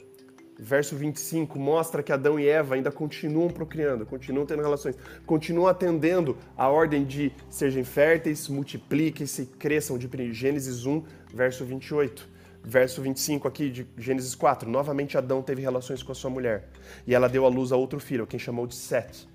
verso 0.58 0.96
25 0.96 1.56
mostra 1.58 2.02
que 2.02 2.12
Adão 2.12 2.38
e 2.38 2.48
Eva 2.48 2.74
ainda 2.74 2.90
continuam 2.90 3.48
procriando, 3.48 4.04
continuam 4.04 4.44
tendo 4.44 4.62
relações, 4.62 4.96
continuam 5.24 5.68
atendendo 5.68 6.36
a 6.56 6.68
ordem 6.68 7.04
de 7.04 7.30
sejam 7.48 7.84
férteis, 7.84 8.48
multipliquem-se, 8.48 9.46
cresçam, 9.46 9.96
de 9.96 10.32
Gênesis 10.32 10.84
1, 10.84 11.04
verso 11.32 11.64
28. 11.64 12.38
Verso 12.64 13.00
25 13.00 13.46
aqui 13.46 13.70
de 13.70 13.86
Gênesis 13.96 14.34
4. 14.34 14.68
Novamente 14.68 15.16
Adão 15.16 15.40
teve 15.40 15.62
relações 15.62 16.02
com 16.02 16.10
a 16.10 16.14
sua 16.14 16.28
mulher. 16.28 16.68
E 17.06 17.14
ela 17.14 17.28
deu 17.28 17.46
à 17.46 17.48
luz 17.48 17.70
a 17.70 17.76
outro 17.76 18.00
filho, 18.00 18.26
quem 18.26 18.38
chamou 18.38 18.66
de 18.66 18.74
Sete, 18.74 19.28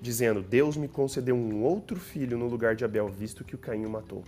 dizendo: 0.00 0.42
Deus 0.42 0.76
me 0.76 0.86
concedeu 0.86 1.34
um 1.34 1.62
outro 1.62 1.98
filho 1.98 2.36
no 2.36 2.46
lugar 2.46 2.76
de 2.76 2.84
Abel, 2.84 3.08
visto 3.08 3.42
que 3.42 3.54
o 3.54 3.58
Caim 3.58 3.86
o 3.86 3.90
matou. 3.90 4.22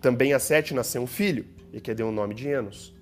Também 0.00 0.32
a 0.32 0.38
Sete 0.38 0.72
nasceu 0.72 1.02
um 1.02 1.06
filho, 1.06 1.44
e 1.72 1.80
que 1.80 1.94
deu 1.94 2.08
o 2.08 2.12
nome 2.12 2.34
de 2.34 2.48
Enos. 2.48 2.97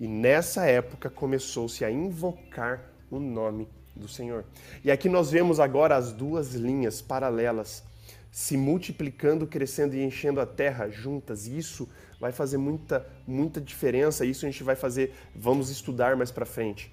E 0.00 0.08
nessa 0.08 0.64
época 0.64 1.10
começou-se 1.10 1.84
a 1.84 1.90
invocar 1.90 2.90
o 3.10 3.20
nome 3.20 3.68
do 3.94 4.08
Senhor. 4.08 4.46
E 4.82 4.90
aqui 4.90 5.10
nós 5.10 5.30
vemos 5.30 5.60
agora 5.60 5.94
as 5.94 6.10
duas 6.10 6.54
linhas 6.54 7.02
paralelas 7.02 7.84
se 8.32 8.56
multiplicando, 8.56 9.46
crescendo 9.46 9.94
e 9.94 10.02
enchendo 10.02 10.40
a 10.40 10.46
terra 10.46 10.88
juntas. 10.88 11.46
E 11.46 11.58
isso 11.58 11.86
vai 12.18 12.32
fazer 12.32 12.56
muita, 12.56 13.06
muita 13.26 13.60
diferença. 13.60 14.24
Isso 14.24 14.46
a 14.46 14.50
gente 14.50 14.64
vai 14.64 14.74
fazer, 14.74 15.14
vamos 15.34 15.68
estudar 15.68 16.16
mais 16.16 16.30
para 16.30 16.46
frente. 16.46 16.90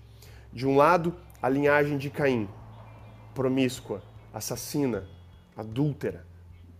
De 0.52 0.68
um 0.68 0.76
lado, 0.76 1.16
a 1.42 1.48
linhagem 1.48 1.98
de 1.98 2.10
Caim, 2.10 2.50
promíscua, 3.34 4.04
assassina, 4.34 5.08
adúltera, 5.56 6.26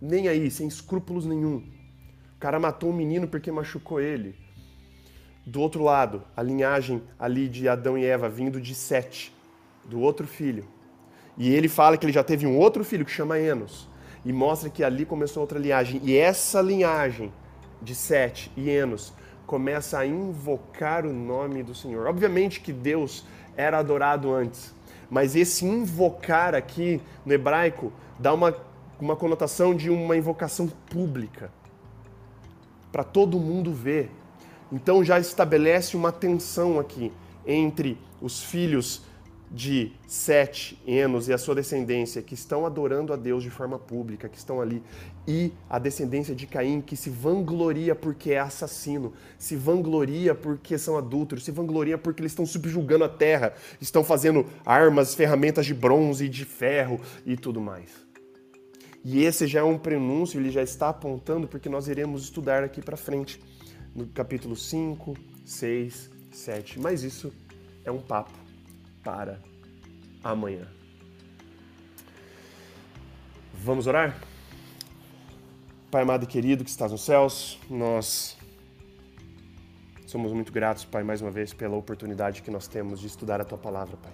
nem 0.00 0.28
aí, 0.28 0.50
sem 0.50 0.68
escrúpulos 0.68 1.24
nenhum. 1.24 1.64
O 2.36 2.38
cara 2.38 2.60
matou 2.60 2.90
um 2.90 2.96
menino 2.96 3.26
porque 3.26 3.50
machucou 3.50 3.98
ele. 3.98 4.47
Do 5.48 5.62
outro 5.62 5.82
lado, 5.82 6.22
a 6.36 6.42
linhagem 6.42 7.02
ali 7.18 7.48
de 7.48 7.70
Adão 7.70 7.96
e 7.96 8.04
Eva 8.04 8.28
vindo 8.28 8.60
de 8.60 8.74
Sete, 8.74 9.34
do 9.82 9.98
outro 9.98 10.26
filho. 10.26 10.68
E 11.38 11.48
ele 11.54 11.70
fala 11.70 11.96
que 11.96 12.04
ele 12.04 12.12
já 12.12 12.22
teve 12.22 12.46
um 12.46 12.58
outro 12.58 12.84
filho 12.84 13.02
que 13.02 13.10
chama 13.10 13.38
Enos. 13.38 13.88
E 14.26 14.30
mostra 14.30 14.68
que 14.68 14.84
ali 14.84 15.06
começou 15.06 15.40
outra 15.40 15.58
linhagem. 15.58 16.02
E 16.04 16.14
essa 16.14 16.60
linhagem 16.60 17.32
de 17.80 17.94
Sete 17.94 18.52
e 18.58 18.68
Enos 18.68 19.14
começa 19.46 19.98
a 19.98 20.06
invocar 20.06 21.06
o 21.06 21.14
nome 21.14 21.62
do 21.62 21.74
Senhor. 21.74 22.06
Obviamente 22.06 22.60
que 22.60 22.70
Deus 22.70 23.24
era 23.56 23.78
adorado 23.78 24.30
antes, 24.30 24.74
mas 25.08 25.34
esse 25.34 25.64
invocar 25.64 26.54
aqui 26.54 27.00
no 27.24 27.32
hebraico 27.32 27.90
dá 28.18 28.34
uma, 28.34 28.54
uma 29.00 29.16
conotação 29.16 29.74
de 29.74 29.88
uma 29.88 30.14
invocação 30.14 30.68
pública 30.68 31.50
para 32.92 33.02
todo 33.02 33.40
mundo 33.40 33.72
ver. 33.72 34.10
Então 34.70 35.04
já 35.04 35.18
estabelece 35.18 35.96
uma 35.96 36.12
tensão 36.12 36.78
aqui 36.78 37.12
entre 37.46 37.98
os 38.20 38.42
filhos 38.42 39.02
de 39.50 39.92
Sete, 40.06 40.78
Enos 40.86 41.28
e 41.28 41.32
a 41.32 41.38
sua 41.38 41.54
descendência 41.54 42.20
que 42.20 42.34
estão 42.34 42.66
adorando 42.66 43.12
a 43.12 43.16
Deus 43.16 43.42
de 43.42 43.48
forma 43.48 43.78
pública, 43.78 44.28
que 44.28 44.36
estão 44.36 44.60
ali, 44.60 44.82
e 45.26 45.52
a 45.68 45.78
descendência 45.78 46.34
de 46.34 46.46
Caim 46.46 46.80
que 46.80 46.96
se 46.96 47.08
vangloria 47.08 47.94
porque 47.94 48.32
é 48.32 48.38
assassino, 48.38 49.12
se 49.38 49.56
vangloria 49.56 50.34
porque 50.34 50.76
são 50.76 50.98
adúlteros, 50.98 51.44
se 51.44 51.50
vangloria 51.50 51.96
porque 51.96 52.20
eles 52.20 52.32
estão 52.32 52.44
subjugando 52.44 53.04
a 53.04 53.08
terra, 53.08 53.54
estão 53.80 54.04
fazendo 54.04 54.44
armas, 54.64 55.14
ferramentas 55.14 55.64
de 55.64 55.74
bronze 55.74 56.26
e 56.26 56.28
de 56.28 56.44
ferro 56.44 57.00
e 57.24 57.36
tudo 57.36 57.60
mais. 57.60 57.88
E 59.04 59.24
esse 59.24 59.46
já 59.46 59.60
é 59.60 59.64
um 59.64 59.78
prenúncio, 59.78 60.38
ele 60.38 60.50
já 60.50 60.62
está 60.62 60.90
apontando 60.90 61.48
porque 61.48 61.68
nós 61.68 61.88
iremos 61.88 62.24
estudar 62.24 62.62
aqui 62.62 62.82
para 62.82 62.96
frente, 62.96 63.40
no 63.94 64.06
capítulo 64.06 64.56
5, 64.56 65.16
6, 65.44 66.10
7. 66.32 66.80
Mas 66.80 67.02
isso 67.02 67.32
é 67.84 67.90
um 67.90 68.00
papo 68.00 68.32
para 69.02 69.40
amanhã. 70.22 70.66
Vamos 73.54 73.86
orar? 73.86 74.20
Pai 75.90 76.02
amado 76.02 76.24
e 76.24 76.26
querido 76.26 76.64
que 76.64 76.70
estás 76.70 76.92
nos 76.92 77.00
céus, 77.00 77.58
nós 77.70 78.36
somos 80.06 80.32
muito 80.32 80.52
gratos, 80.52 80.84
Pai, 80.84 81.02
mais 81.02 81.22
uma 81.22 81.30
vez 81.30 81.54
pela 81.54 81.76
oportunidade 81.76 82.42
que 82.42 82.50
nós 82.50 82.68
temos 82.68 83.00
de 83.00 83.06
estudar 83.06 83.40
a 83.40 83.44
tua 83.44 83.56
palavra, 83.56 83.96
Pai. 83.96 84.12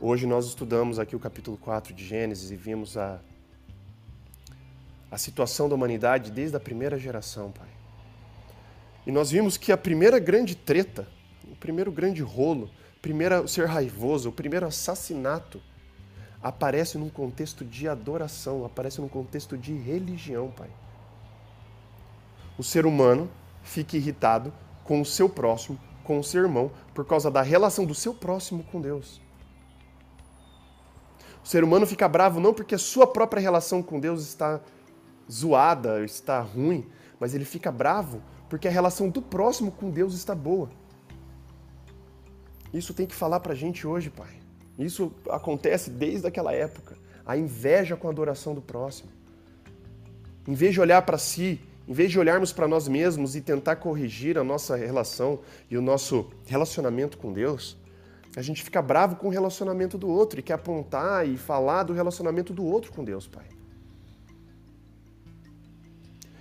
Hoje 0.00 0.26
nós 0.26 0.46
estudamos 0.46 0.98
aqui 0.98 1.14
o 1.14 1.20
capítulo 1.20 1.56
4 1.58 1.92
de 1.92 2.04
Gênesis 2.04 2.50
e 2.50 2.56
vimos 2.56 2.96
a, 2.96 3.20
a 5.10 5.18
situação 5.18 5.68
da 5.68 5.74
humanidade 5.74 6.30
desde 6.30 6.56
a 6.56 6.60
primeira 6.60 6.98
geração, 6.98 7.52
Pai. 7.52 7.73
E 9.06 9.12
nós 9.12 9.30
vimos 9.30 9.56
que 9.56 9.70
a 9.70 9.76
primeira 9.76 10.18
grande 10.18 10.54
treta, 10.54 11.06
o 11.50 11.56
primeiro 11.56 11.92
grande 11.92 12.22
rolo, 12.22 12.70
primeiro 13.02 13.46
ser 13.46 13.66
raivoso, 13.66 14.30
o 14.30 14.32
primeiro 14.32 14.66
assassinato, 14.66 15.60
aparece 16.42 16.96
num 16.96 17.08
contexto 17.08 17.64
de 17.64 17.88
adoração, 17.88 18.64
aparece 18.64 19.00
num 19.00 19.08
contexto 19.08 19.56
de 19.58 19.74
religião, 19.74 20.50
Pai. 20.50 20.70
O 22.58 22.62
ser 22.62 22.86
humano 22.86 23.30
fica 23.62 23.96
irritado 23.96 24.52
com 24.84 25.00
o 25.00 25.04
seu 25.04 25.28
próximo, 25.28 25.78
com 26.02 26.18
o 26.18 26.24
seu 26.24 26.42
irmão, 26.42 26.70
por 26.94 27.04
causa 27.04 27.30
da 27.30 27.42
relação 27.42 27.84
do 27.84 27.94
seu 27.94 28.14
próximo 28.14 28.62
com 28.64 28.80
Deus. 28.80 29.20
O 31.42 31.46
ser 31.46 31.62
humano 31.62 31.86
fica 31.86 32.08
bravo 32.08 32.40
não 32.40 32.54
porque 32.54 32.74
a 32.74 32.78
sua 32.78 33.06
própria 33.06 33.40
relação 33.40 33.82
com 33.82 34.00
Deus 34.00 34.22
está 34.22 34.60
zoada, 35.30 36.02
está 36.04 36.40
ruim, 36.40 36.86
mas 37.20 37.34
ele 37.34 37.44
fica 37.44 37.70
bravo 37.70 38.22
porque 38.54 38.68
a 38.68 38.70
relação 38.70 39.08
do 39.08 39.20
próximo 39.20 39.72
com 39.72 39.90
Deus 39.90 40.14
está 40.14 40.32
boa. 40.32 40.70
Isso 42.72 42.94
tem 42.94 43.04
que 43.04 43.12
falar 43.12 43.40
pra 43.40 43.52
gente 43.52 43.84
hoje, 43.84 44.10
Pai. 44.10 44.30
Isso 44.78 45.10
acontece 45.28 45.90
desde 45.90 46.28
aquela 46.28 46.52
época. 46.52 46.96
A 47.26 47.36
inveja 47.36 47.96
com 47.96 48.06
a 48.06 48.12
adoração 48.12 48.54
do 48.54 48.62
próximo. 48.62 49.10
Em 50.46 50.54
vez 50.54 50.72
de 50.72 50.80
olhar 50.80 51.02
para 51.02 51.18
si, 51.18 51.60
em 51.88 51.92
vez 51.92 52.12
de 52.12 52.18
olharmos 52.20 52.52
para 52.52 52.68
nós 52.68 52.86
mesmos 52.86 53.34
e 53.34 53.40
tentar 53.40 53.74
corrigir 53.74 54.38
a 54.38 54.44
nossa 54.44 54.76
relação 54.76 55.40
e 55.68 55.76
o 55.76 55.82
nosso 55.82 56.30
relacionamento 56.46 57.18
com 57.18 57.32
Deus, 57.32 57.76
a 58.36 58.40
gente 58.40 58.62
fica 58.62 58.80
bravo 58.80 59.16
com 59.16 59.26
o 59.26 59.30
relacionamento 59.30 59.98
do 59.98 60.08
outro 60.08 60.38
e 60.38 60.44
quer 60.44 60.54
apontar 60.54 61.26
e 61.26 61.36
falar 61.36 61.82
do 61.82 61.92
relacionamento 61.92 62.52
do 62.52 62.64
outro 62.64 62.92
com 62.92 63.02
Deus, 63.02 63.26
Pai. 63.26 63.53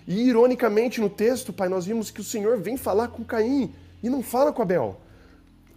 E 0.08 0.28
ironicamente 0.28 1.00
no 1.00 1.10
texto, 1.10 1.54
Pai, 1.54 1.70
nós 1.70 1.86
vimos 1.86 2.12
que 2.12 2.22
o 2.22 2.24
Senhor 2.24 2.58
vem 2.58 2.78
falar 2.78 3.10
com 3.10 3.24
Caim 3.24 3.74
e 4.02 4.10
não 4.10 4.22
fala 4.22 4.52
com 4.52 4.62
Abel. 4.62 5.00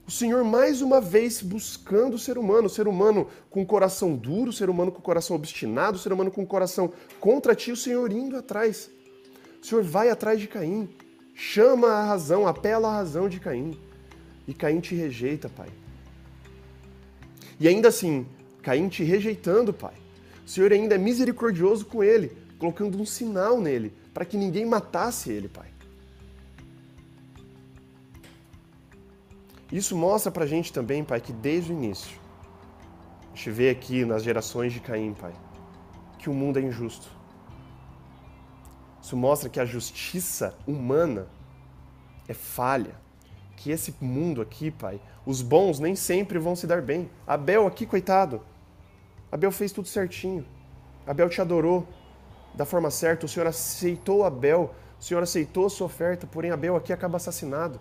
O 0.06 0.10
Senhor 0.10 0.44
mais 0.44 0.82
uma 0.82 1.00
vez 1.00 1.42
buscando 1.42 2.14
o 2.14 2.18
ser 2.18 2.38
humano, 2.38 2.66
o 2.66 2.70
ser 2.70 2.86
humano 2.86 3.26
com 3.50 3.66
coração 3.66 4.14
duro, 4.14 4.50
o 4.50 4.52
ser 4.52 4.70
humano 4.70 4.92
com 4.92 5.00
coração 5.00 5.34
obstinado, 5.34 5.96
o 5.96 6.00
ser 6.00 6.12
humano 6.12 6.30
com 6.30 6.46
coração 6.46 6.92
contra 7.18 7.56
ti, 7.56 7.72
o 7.72 7.76
Senhor 7.76 8.12
indo 8.12 8.36
atrás. 8.36 8.88
O 9.60 9.66
Senhor 9.66 9.82
vai 9.82 10.08
atrás 10.08 10.40
de 10.40 10.46
Caim, 10.46 10.88
chama 11.34 11.88
a 11.88 12.04
razão, 12.04 12.46
apela 12.46 12.88
à 12.88 12.92
razão 12.92 13.28
de 13.28 13.40
Caim. 13.40 13.76
E 14.46 14.54
Caim 14.54 14.78
te 14.78 14.94
rejeita, 14.94 15.48
Pai. 15.48 15.70
E 17.58 17.66
ainda 17.66 17.88
assim, 17.88 18.26
Caim 18.62 18.88
te 18.88 19.02
rejeitando, 19.02 19.72
Pai. 19.72 19.94
O 20.46 20.48
Senhor 20.48 20.72
ainda 20.72 20.94
é 20.94 20.98
misericordioso 20.98 21.84
com 21.84 22.04
ele, 22.04 22.30
colocando 22.60 23.00
um 23.00 23.04
sinal 23.04 23.60
nele, 23.60 23.92
para 24.16 24.24
que 24.24 24.38
ninguém 24.38 24.64
matasse 24.64 25.30
ele, 25.30 25.46
Pai. 25.46 25.68
Isso 29.70 29.94
mostra 29.94 30.32
pra 30.32 30.46
gente 30.46 30.72
também, 30.72 31.04
Pai, 31.04 31.20
que 31.20 31.34
desde 31.34 31.70
o 31.70 31.76
início, 31.76 32.18
a 33.24 33.36
gente 33.36 33.50
vê 33.50 33.68
aqui 33.68 34.06
nas 34.06 34.22
gerações 34.22 34.72
de 34.72 34.80
Caim, 34.80 35.12
Pai, 35.12 35.34
que 36.18 36.30
o 36.30 36.32
mundo 36.32 36.58
é 36.58 36.62
injusto. 36.62 37.06
Isso 39.02 39.14
mostra 39.18 39.50
que 39.50 39.60
a 39.60 39.66
justiça 39.66 40.56
humana 40.66 41.26
é 42.26 42.32
falha. 42.32 42.94
Que 43.54 43.70
esse 43.70 43.94
mundo 44.00 44.40
aqui, 44.40 44.70
Pai, 44.70 44.98
os 45.26 45.42
bons 45.42 45.78
nem 45.78 45.94
sempre 45.94 46.38
vão 46.38 46.56
se 46.56 46.66
dar 46.66 46.80
bem. 46.80 47.10
Abel 47.26 47.66
aqui, 47.66 47.84
coitado. 47.84 48.40
Abel 49.30 49.52
fez 49.52 49.72
tudo 49.72 49.88
certinho. 49.88 50.46
Abel 51.06 51.28
te 51.28 51.42
adorou 51.42 51.86
da 52.56 52.64
forma 52.64 52.90
certa. 52.90 53.26
O 53.26 53.28
Senhor 53.28 53.46
aceitou 53.46 54.24
Abel. 54.24 54.74
O 54.98 55.04
Senhor 55.04 55.22
aceitou 55.22 55.66
a 55.66 55.70
sua 55.70 55.86
oferta, 55.86 56.26
porém 56.26 56.50
Abel 56.50 56.74
aqui 56.74 56.92
acaba 56.92 57.16
assassinado. 57.16 57.78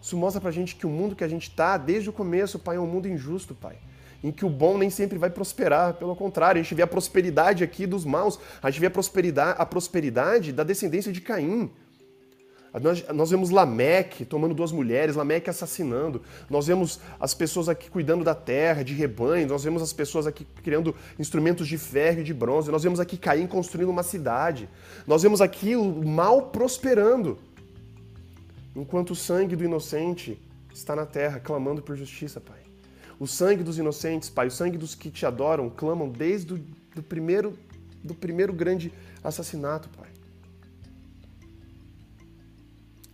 Isso 0.00 0.16
mostra 0.16 0.40
pra 0.40 0.50
gente 0.50 0.76
que 0.76 0.86
o 0.86 0.90
mundo 0.90 1.16
que 1.16 1.24
a 1.24 1.28
gente 1.28 1.50
tá, 1.50 1.76
desde 1.76 2.08
o 2.08 2.12
começo, 2.12 2.58
Pai, 2.58 2.76
é 2.76 2.80
um 2.80 2.86
mundo 2.86 3.08
injusto, 3.08 3.54
Pai. 3.54 3.76
Em 4.22 4.30
que 4.30 4.44
o 4.44 4.50
bom 4.50 4.78
nem 4.78 4.90
sempre 4.90 5.18
vai 5.18 5.30
prosperar, 5.30 5.94
pelo 5.94 6.14
contrário, 6.14 6.60
a 6.60 6.62
gente 6.62 6.74
vê 6.74 6.82
a 6.82 6.86
prosperidade 6.86 7.64
aqui 7.64 7.86
dos 7.86 8.04
maus, 8.04 8.38
a 8.62 8.70
gente 8.70 8.80
vê 8.80 8.86
a 8.86 8.90
prosperidade, 8.90 9.56
a 9.58 9.66
prosperidade 9.66 10.52
da 10.52 10.62
descendência 10.62 11.12
de 11.12 11.20
Caim. 11.20 11.70
Nós, 12.80 13.06
nós, 13.08 13.30
vemos 13.30 13.50
Lameque 13.50 14.24
tomando 14.24 14.54
duas 14.54 14.70
mulheres, 14.70 15.16
Lameque 15.16 15.48
assassinando. 15.48 16.20
Nós 16.50 16.66
vemos 16.66 17.00
as 17.18 17.32
pessoas 17.32 17.68
aqui 17.68 17.90
cuidando 17.90 18.24
da 18.24 18.34
terra, 18.34 18.82
de 18.82 18.92
rebanhos. 18.92 19.50
Nós 19.50 19.64
vemos 19.64 19.80
as 19.82 19.92
pessoas 19.92 20.26
aqui 20.26 20.44
criando 20.62 20.94
instrumentos 21.18 21.66
de 21.66 21.78
ferro 21.78 22.20
e 22.20 22.24
de 22.24 22.34
bronze. 22.34 22.70
Nós 22.70 22.82
vemos 22.82 23.00
aqui 23.00 23.16
Caim 23.16 23.46
construindo 23.46 23.88
uma 23.88 24.02
cidade. 24.02 24.68
Nós 25.06 25.22
vemos 25.22 25.40
aqui 25.40 25.74
o 25.74 26.06
mal 26.06 26.42
prosperando 26.50 27.38
enquanto 28.74 29.12
o 29.12 29.16
sangue 29.16 29.56
do 29.56 29.64
inocente 29.64 30.38
está 30.72 30.94
na 30.94 31.06
terra, 31.06 31.40
clamando 31.40 31.80
por 31.80 31.96
justiça, 31.96 32.40
Pai. 32.40 32.60
O 33.18 33.26
sangue 33.26 33.62
dos 33.62 33.78
inocentes, 33.78 34.28
Pai, 34.28 34.48
o 34.48 34.50
sangue 34.50 34.76
dos 34.76 34.94
que 34.94 35.10
te 35.10 35.24
adoram, 35.24 35.70
clamam 35.70 36.08
desde 36.08 36.52
o 36.52 36.60
do 36.94 37.02
primeiro, 37.02 37.58
do 38.02 38.14
primeiro 38.14 38.52
grande 38.52 38.92
assassinato, 39.22 39.88
Pai. 39.90 40.15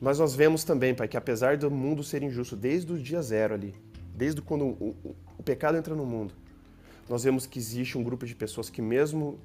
Mas 0.03 0.19
nós 0.19 0.35
vemos 0.35 0.65
também, 0.65 0.93
Pai, 0.93 1.07
que 1.07 1.17
apesar 1.17 1.57
do 1.57 1.71
mundo 1.71 2.03
ser 2.03 2.25
injusto 2.25 2.57
desde 2.57 2.93
o 2.93 2.99
dia 2.99 3.23
zero 3.23 3.55
ali, 3.55 3.73
desde 4.13 4.43
quando 4.43 4.65
o, 4.65 4.97
o, 5.05 5.17
o 5.39 5.43
pecado 5.45 5.79
entra 5.79 5.95
no 5.95 6.05
mundo, 6.05 6.35
nós 7.09 7.23
vemos 7.23 7.47
que 7.47 7.57
existe 7.57 7.97
um 7.97 8.03
grupo 8.03 8.27
de 8.27 8.35
pessoas 8.35 8.69
que 8.69 8.83
mesmo 8.83 9.39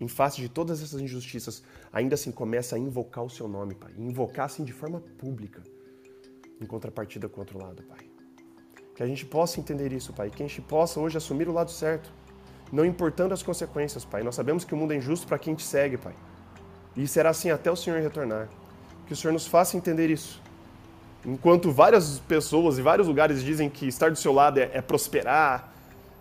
em 0.00 0.06
face 0.06 0.40
de 0.40 0.48
todas 0.48 0.80
essas 0.80 1.00
injustiças, 1.00 1.60
ainda 1.92 2.14
assim 2.14 2.30
começa 2.30 2.76
a 2.76 2.78
invocar 2.78 3.24
o 3.24 3.30
seu 3.30 3.48
nome, 3.48 3.74
Pai. 3.74 3.92
invocar 3.98 4.46
assim 4.46 4.62
de 4.62 4.72
forma 4.72 5.00
pública, 5.18 5.60
em 6.60 6.66
contrapartida 6.66 7.28
com 7.28 7.38
o 7.38 7.40
outro 7.40 7.58
lado, 7.58 7.82
Pai. 7.82 8.08
Que 8.94 9.02
a 9.02 9.06
gente 9.08 9.26
possa 9.26 9.58
entender 9.58 9.92
isso, 9.92 10.12
Pai. 10.12 10.30
Que 10.30 10.40
a 10.40 10.46
gente 10.46 10.62
possa 10.62 11.00
hoje 11.00 11.16
assumir 11.16 11.48
o 11.48 11.52
lado 11.52 11.72
certo, 11.72 12.12
não 12.70 12.84
importando 12.84 13.34
as 13.34 13.42
consequências, 13.42 14.04
Pai. 14.04 14.22
Nós 14.22 14.36
sabemos 14.36 14.64
que 14.64 14.72
o 14.72 14.76
mundo 14.76 14.92
é 14.92 14.96
injusto 14.98 15.26
para 15.26 15.36
quem 15.36 15.56
te 15.56 15.64
segue, 15.64 15.96
Pai. 15.96 16.14
E 16.96 17.08
será 17.08 17.30
assim 17.30 17.50
até 17.50 17.72
o 17.72 17.74
Senhor 17.74 18.00
retornar. 18.00 18.48
Que 19.06 19.12
o 19.12 19.16
Senhor 19.16 19.32
nos 19.32 19.46
faça 19.46 19.76
entender 19.76 20.10
isso. 20.10 20.42
Enquanto 21.24 21.72
várias 21.72 22.18
pessoas 22.20 22.78
e 22.78 22.82
vários 22.82 23.08
lugares 23.08 23.42
dizem 23.42 23.68
que 23.68 23.86
estar 23.86 24.10
do 24.10 24.16
seu 24.16 24.32
lado 24.32 24.58
é, 24.58 24.70
é 24.72 24.80
prosperar, 24.80 25.72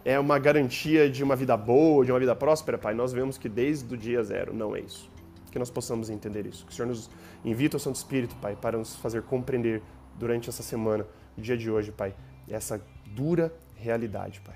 é 0.04 0.20
uma 0.20 0.38
garantia 0.38 1.10
de 1.10 1.24
uma 1.24 1.36
vida 1.36 1.58
boa, 1.58 2.06
de 2.06 2.12
uma 2.12 2.20
vida 2.20 2.36
próspera, 2.36 2.78
Pai, 2.78 2.94
nós 2.94 3.12
vemos 3.12 3.38
que 3.38 3.50
desde 3.50 3.94
o 3.94 3.98
dia 3.98 4.24
zero 4.24 4.54
não 4.54 4.76
é 4.76 4.80
isso. 4.80 5.10
Que 5.52 5.58
nós 5.58 5.70
possamos 5.70 6.10
entender 6.10 6.46
isso. 6.46 6.66
Que 6.66 6.72
o 6.72 6.76
Senhor 6.76 6.88
nos 6.88 7.10
invita 7.44 7.76
ao 7.76 7.80
Santo 7.80 7.96
Espírito, 7.96 8.36
Pai, 8.36 8.56
para 8.60 8.78
nos 8.78 8.96
fazer 8.98 9.24
compreender 9.24 9.82
durante 10.18 10.48
essa 10.50 10.62
semana, 10.62 11.06
o 11.38 11.42
dia 11.42 11.58
de 11.58 11.70
hoje, 11.70 11.92
Pai, 11.92 12.14
essa 12.48 12.82
dura 13.08 13.52
realidade, 13.76 14.42
Pai. 14.42 14.56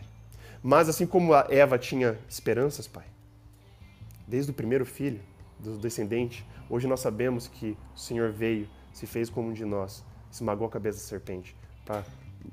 Mas 0.62 0.90
assim 0.90 1.06
como 1.06 1.34
a 1.34 1.48
Eva 1.50 1.78
tinha 1.78 2.18
esperanças, 2.28 2.88
Pai, 2.88 3.06
desde 4.28 4.52
o 4.52 4.54
primeiro 4.54 4.86
filho, 4.86 5.20
do 5.60 5.78
descendente, 5.78 6.46
hoje 6.70 6.88
nós 6.88 7.00
sabemos 7.00 7.48
que 7.48 7.78
o 7.96 8.00
Senhor 8.00 8.32
veio, 8.32 8.68
se 8.94 9.08
fez 9.08 9.30
como 9.30 9.50
um 9.50 9.54
de 9.54 9.66
nós, 9.66 10.04
esmagou 10.32 10.68
a 10.68 10.70
cabeça 10.70 11.00
da 11.00 11.04
serpente, 11.04 11.56
para 11.86 12.04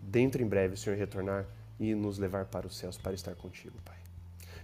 dentro 0.03 0.43
em 0.43 0.47
breve 0.47 0.75
o 0.75 0.77
Senhor 0.77 0.97
retornar 0.97 1.47
e 1.79 1.95
nos 1.95 2.19
levar 2.19 2.47
para 2.47 2.67
os 2.67 2.77
céus 2.77 2.97
para 2.97 3.13
estar 3.13 3.35
contigo, 3.35 3.77
Pai. 3.85 3.97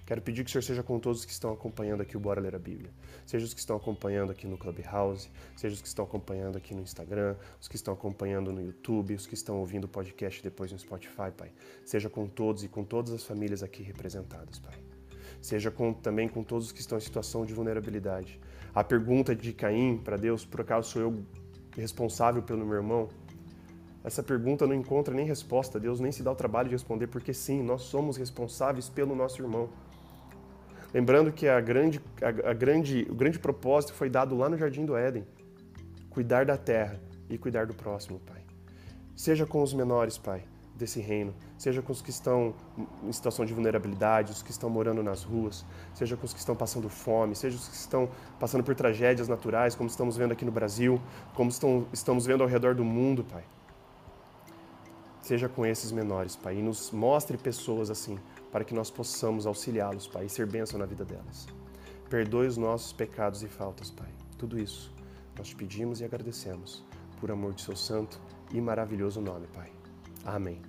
Quero 0.05 0.21
pedir 0.21 0.45
que 0.45 0.51
o 0.51 0.53
Senhor 0.53 0.62
seja 0.62 0.83
com 0.83 0.99
todos 0.99 1.21
os 1.21 1.25
que 1.25 1.33
estão 1.33 1.53
acompanhando 1.53 2.01
aqui 2.01 2.17
o 2.17 2.21
Bora 2.21 2.41
Ler 2.41 2.57
a 2.57 2.59
Bíblia. 2.59 2.91
Seja 3.25 3.47
os 3.47 3.55
que 3.55 3.61
estão 3.61 3.77
acompanhando 3.77 4.33
aqui 4.33 4.47
no 4.49 4.59
Clubhouse, 4.59 5.31
seja 5.57 5.75
os 5.75 5.81
que 5.81 5.87
estão 5.87 6.05
acompanhando 6.05 6.59
aqui 6.59 6.75
no 6.75 6.83
Instagram, 6.83 7.37
os 7.61 7.69
que 7.69 7.77
estão 7.77 7.95
acompanhando 7.95 8.53
no 8.53 8.61
YouTube, 8.61 9.15
os 9.15 9.27
que 9.27 9.35
estão 9.35 9.59
ouvindo 9.59 9.85
o 9.85 9.88
podcast 9.88 10.43
depois 10.43 10.73
no 10.73 10.79
Spotify, 10.79 11.31
Pai. 11.37 11.53
Seja 11.85 12.11
com 12.11 12.27
todos 12.27 12.65
e 12.65 12.69
com 12.69 12.83
todas 12.83 13.12
as 13.12 13.23
famílias 13.23 13.62
aqui 13.62 13.83
representadas, 13.83 14.59
Pai. 14.59 14.75
Seja 15.41 15.71
com, 15.71 15.93
também 15.93 16.29
com 16.29 16.43
todos 16.43 16.67
os 16.67 16.73
que 16.73 16.81
estão 16.81 16.99
em 16.99 17.01
situação 17.01 17.47
de 17.47 17.55
vulnerabilidade. 17.55 18.41
A 18.75 18.83
pergunta 18.83 19.35
de 19.35 19.53
Caim 19.53 19.99
para 19.99 20.17
Deus, 20.17 20.47
por 20.47 20.63
acaso 20.63 20.91
sou 20.91 21.03
eu 21.03 21.23
responsável 21.77 22.43
pelo 22.43 22.65
meu 22.65 22.77
irmão? 22.77 23.09
Essa 24.03 24.23
pergunta 24.23 24.67
não 24.67 24.75
encontra 24.75 25.15
nem 25.15 25.27
resposta, 25.27 25.79
Deus 25.79 26.01
nem 26.01 26.11
se 26.11 26.23
dá 26.23 26.33
o 26.33 26.35
trabalho 26.35 26.69
de 26.69 26.75
responder, 26.75 27.07
porque 27.07 27.35
sim, 27.35 27.63
nós 27.63 27.83
somos 27.83 28.17
responsáveis 28.17 28.89
pelo 28.89 29.15
nosso 29.15 29.43
irmão. 29.43 29.69
Lembrando 30.93 31.31
que 31.33 31.47
a 31.47 31.61
grande, 31.61 32.01
a, 32.21 32.51
a 32.51 32.55
grande, 32.55 33.07
o 33.11 33.15
grande 33.15 33.39
propósito 33.39 33.93
foi 33.93 34.11
dado 34.11 34.37
lá 34.37 34.49
no 34.49 34.57
Jardim 34.57 34.85
do 34.85 34.97
Éden: 34.97 35.25
cuidar 36.11 36.47
da 36.47 36.57
terra 36.57 36.99
e 37.29 37.39
cuidar 37.39 37.67
do 37.67 37.75
próximo, 37.75 38.21
Pai. 38.21 38.43
Seja 39.15 39.47
com 39.47 39.63
os 39.63 39.73
menores, 39.73 40.19
Pai, 40.19 40.43
desse 40.75 41.01
reino, 41.01 41.35
seja 41.59 41.83
com 41.83 41.93
os 41.93 42.03
que 42.03 42.11
estão 42.11 42.55
em 43.05 43.13
situação 43.13 43.45
de 43.45 43.53
vulnerabilidade, 43.53 44.33
os 44.33 44.43
que 44.43 44.51
estão 44.51 44.69
morando 44.69 45.03
nas 45.03 45.23
ruas, 45.23 45.65
seja 45.95 46.17
com 46.17 46.25
os 46.25 46.33
que 46.33 46.39
estão 46.39 46.57
passando 46.57 46.89
fome, 46.89 47.35
seja 47.35 47.57
os 47.57 47.69
que 47.69 47.77
estão 47.77 48.09
passando 48.41 48.65
por 48.65 48.75
tragédias 48.75 49.29
naturais, 49.29 49.75
como 49.75 49.89
estamos 49.89 50.17
vendo 50.17 50.33
aqui 50.33 50.45
no 50.45 50.53
Brasil, 50.53 51.01
como 51.35 51.51
estão, 51.51 51.87
estamos 51.93 52.27
vendo 52.27 52.43
ao 52.43 52.49
redor 52.49 52.75
do 52.75 52.85
mundo, 52.85 53.25
Pai 53.25 53.45
seja 55.23 55.49
com 55.49 55.65
esses 55.65 55.93
menores, 55.93 56.37
Pai, 56.37 56.59
e 56.59 56.63
nos 56.63 56.91
mostre 56.91 57.39
pessoas 57.39 57.91
assim, 57.91 58.19
para 58.51 58.65
que 58.65 58.75
nós 58.75 58.91
possamos 58.91 59.47
auxiliá-los, 59.47 60.07
Pai, 60.07 60.27
e 60.27 60.29
ser 60.29 60.47
bênção 60.47 60.79
na 60.79 60.85
vida 60.85 61.05
delas. 61.05 61.47
Perdoe 62.11 62.47
os 62.47 62.57
nossos 62.57 62.93
pecados 62.93 63.43
e 63.43 63.49
faltas, 63.49 63.91
Pai. 63.91 64.11
Tudo 64.37 64.59
isso 64.59 64.93
nós 65.39 65.49
te 65.49 65.57
pedimos 65.57 66.01
e 66.01 66.05
agradecemos, 66.05 66.85
por 67.21 67.31
amor 67.31 67.55
de 67.55 67.63
seu 67.63 67.77
santo 67.77 68.21
e 68.53 68.61
maravilhoso 68.61 69.21
nome, 69.21 69.47
Pai. 69.47 69.82
Amém. 70.25 70.61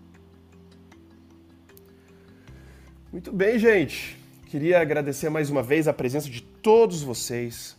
Muito 3.11 3.31
bem, 3.31 3.59
gente. 3.59 4.17
Queria 4.47 4.81
agradecer 4.81 5.29
mais 5.29 5.49
uma 5.49 5.61
vez 5.61 5.87
a 5.87 5.93
presença 5.93 6.29
de 6.29 6.41
todos 6.41 7.01
vocês. 7.01 7.75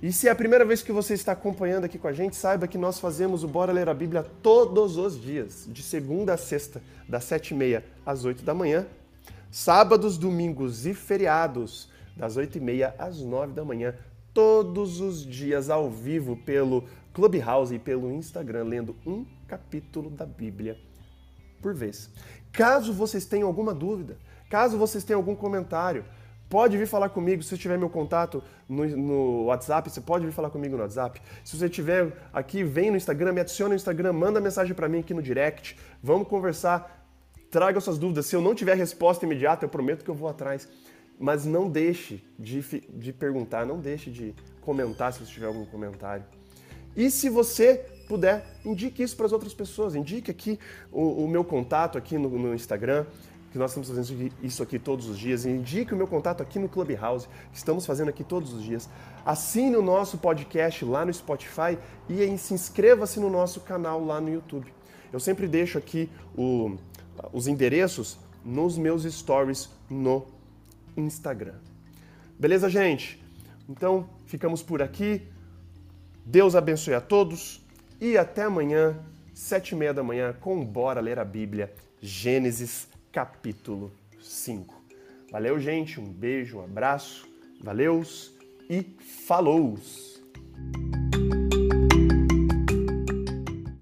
E 0.00 0.12
se 0.12 0.28
é 0.28 0.30
a 0.30 0.34
primeira 0.34 0.64
vez 0.64 0.80
que 0.82 0.92
você 0.92 1.14
está 1.14 1.32
acompanhando 1.32 1.84
aqui 1.84 1.98
com 1.98 2.06
a 2.06 2.12
gente, 2.12 2.36
saiba 2.36 2.68
que 2.68 2.78
nós 2.78 3.00
fazemos 3.00 3.42
o 3.42 3.48
Bora 3.48 3.72
Ler 3.72 3.88
a 3.88 3.94
Bíblia 3.94 4.24
todos 4.42 4.96
os 4.96 5.20
dias, 5.20 5.66
de 5.68 5.82
segunda 5.82 6.34
a 6.34 6.36
sexta, 6.36 6.80
das 7.08 7.24
sete 7.24 7.52
e 7.52 7.56
meia 7.56 7.84
às 8.06 8.24
oito 8.24 8.44
da 8.44 8.54
manhã, 8.54 8.86
sábados, 9.50 10.16
domingos 10.16 10.86
e 10.86 10.94
feriados, 10.94 11.88
das 12.16 12.36
8h30 12.36 12.94
às 12.98 13.20
9 13.20 13.52
da 13.52 13.64
manhã, 13.64 13.94
todos 14.34 15.00
os 15.00 15.24
dias 15.24 15.70
ao 15.70 15.90
vivo 15.90 16.36
pelo 16.36 16.84
Clubhouse 17.18 17.74
e 17.74 17.80
pelo 17.80 18.12
Instagram, 18.12 18.62
lendo 18.62 18.94
um 19.04 19.26
capítulo 19.48 20.08
da 20.08 20.24
Bíblia 20.24 20.78
por 21.60 21.74
vez. 21.74 22.08
Caso 22.52 22.92
vocês 22.92 23.24
tenham 23.24 23.48
alguma 23.48 23.74
dúvida, 23.74 24.16
caso 24.48 24.78
vocês 24.78 25.02
tenham 25.02 25.18
algum 25.18 25.34
comentário, 25.34 26.04
pode 26.48 26.78
vir 26.78 26.86
falar 26.86 27.08
comigo. 27.08 27.42
Se 27.42 27.58
tiver 27.58 27.76
meu 27.76 27.90
contato 27.90 28.40
no, 28.68 28.86
no, 28.86 29.44
WhatsApp, 29.46 29.90
você 29.90 30.00
pode 30.00 30.26
vir 30.26 30.30
falar 30.30 30.50
comigo 30.50 30.76
no 30.76 30.82
WhatsApp. 30.82 31.20
Se 31.44 31.58
você 31.58 31.68
tiver 31.68 32.12
aqui, 32.32 32.62
vem 32.62 32.92
no 32.92 32.96
Instagram, 32.96 33.32
me 33.32 33.40
adiciona 33.40 33.70
no 33.70 33.74
Instagram, 33.74 34.12
manda 34.12 34.40
mensagem 34.40 34.72
para 34.72 34.88
mim 34.88 35.00
aqui 35.00 35.12
no 35.12 35.20
direct. 35.20 35.76
Vamos 36.00 36.28
conversar. 36.28 37.04
Traga 37.50 37.80
suas 37.80 37.98
dúvidas. 37.98 38.26
Se 38.26 38.36
eu 38.36 38.40
não 38.40 38.54
tiver 38.54 38.76
resposta 38.76 39.26
imediata, 39.26 39.64
eu 39.64 39.68
prometo 39.68 40.04
que 40.04 40.10
eu 40.10 40.14
vou 40.14 40.28
atrás. 40.28 40.68
Mas 41.18 41.44
não 41.44 41.68
deixe 41.68 42.24
de, 42.38 42.60
de 42.62 43.12
perguntar, 43.12 43.66
não 43.66 43.80
deixe 43.80 44.08
de 44.08 44.36
comentar 44.60 45.12
se 45.12 45.18
você 45.18 45.32
tiver 45.32 45.46
algum 45.46 45.66
comentário. 45.66 46.24
E 46.96 47.10
se 47.10 47.28
você 47.28 47.84
puder, 48.08 48.44
indique 48.64 49.02
isso 49.02 49.14
para 49.16 49.26
as 49.26 49.32
outras 49.32 49.52
pessoas. 49.52 49.94
Indique 49.94 50.30
aqui 50.30 50.58
o, 50.90 51.24
o 51.24 51.28
meu 51.28 51.44
contato 51.44 51.98
aqui 51.98 52.16
no, 52.16 52.28
no, 52.30 52.54
Instagram, 52.54 53.04
que 53.52 53.58
nós 53.58 53.70
estamos 53.70 53.88
fazendo 53.88 54.32
isso 54.42 54.62
aqui 54.62 54.78
todos 54.78 55.08
os 55.08 55.18
dias. 55.18 55.44
Indique 55.44 55.92
o 55.92 55.96
meu 55.96 56.06
contato 56.06 56.42
aqui 56.42 56.58
no 56.58 56.68
Clubhouse, 56.68 57.28
que 57.52 57.58
estamos 57.58 57.84
fazendo 57.86 58.08
aqui 58.08 58.24
todos 58.24 58.52
os 58.52 58.62
dias. 58.62 58.88
Assine 59.24 59.76
o 59.76 59.82
nosso 59.82 60.18
podcast 60.18 60.84
lá 60.84 61.04
no 61.04 61.12
Spotify 61.12 61.78
e 62.08 62.36
se 62.38 62.54
inscreva-se 62.54 63.20
no 63.20 63.30
nosso 63.30 63.60
canal 63.60 64.04
lá 64.04 64.20
no 64.20 64.32
YouTube. 64.32 64.72
Eu 65.12 65.20
sempre 65.20 65.46
deixo 65.46 65.78
aqui 65.78 66.10
o, 66.36 66.76
os 67.32 67.46
endereços 67.46 68.18
nos 68.44 68.78
meus 68.78 69.04
stories 69.04 69.68
no 69.90 70.26
Instagram. 70.96 71.54
Beleza, 72.38 72.68
gente? 72.70 73.22
Então, 73.68 74.08
ficamos 74.26 74.62
por 74.62 74.80
aqui. 74.80 75.22
Deus 76.30 76.54
abençoe 76.54 76.92
a 76.92 77.00
todos 77.00 77.58
e 77.98 78.18
até 78.18 78.42
amanhã, 78.42 79.02
sete 79.32 79.70
e 79.70 79.74
meia 79.74 79.94
da 79.94 80.02
manhã, 80.02 80.36
com 80.38 80.62
Bora 80.62 81.00
Ler 81.00 81.18
a 81.18 81.24
Bíblia, 81.24 81.72
Gênesis 82.02 82.86
capítulo 83.10 83.90
5. 84.20 84.74
Valeu, 85.32 85.58
gente. 85.58 85.98
Um 85.98 86.04
beijo, 86.04 86.58
um 86.58 86.64
abraço. 86.64 87.26
Valeus 87.62 88.30
e 88.68 88.82
falou! 89.26 89.78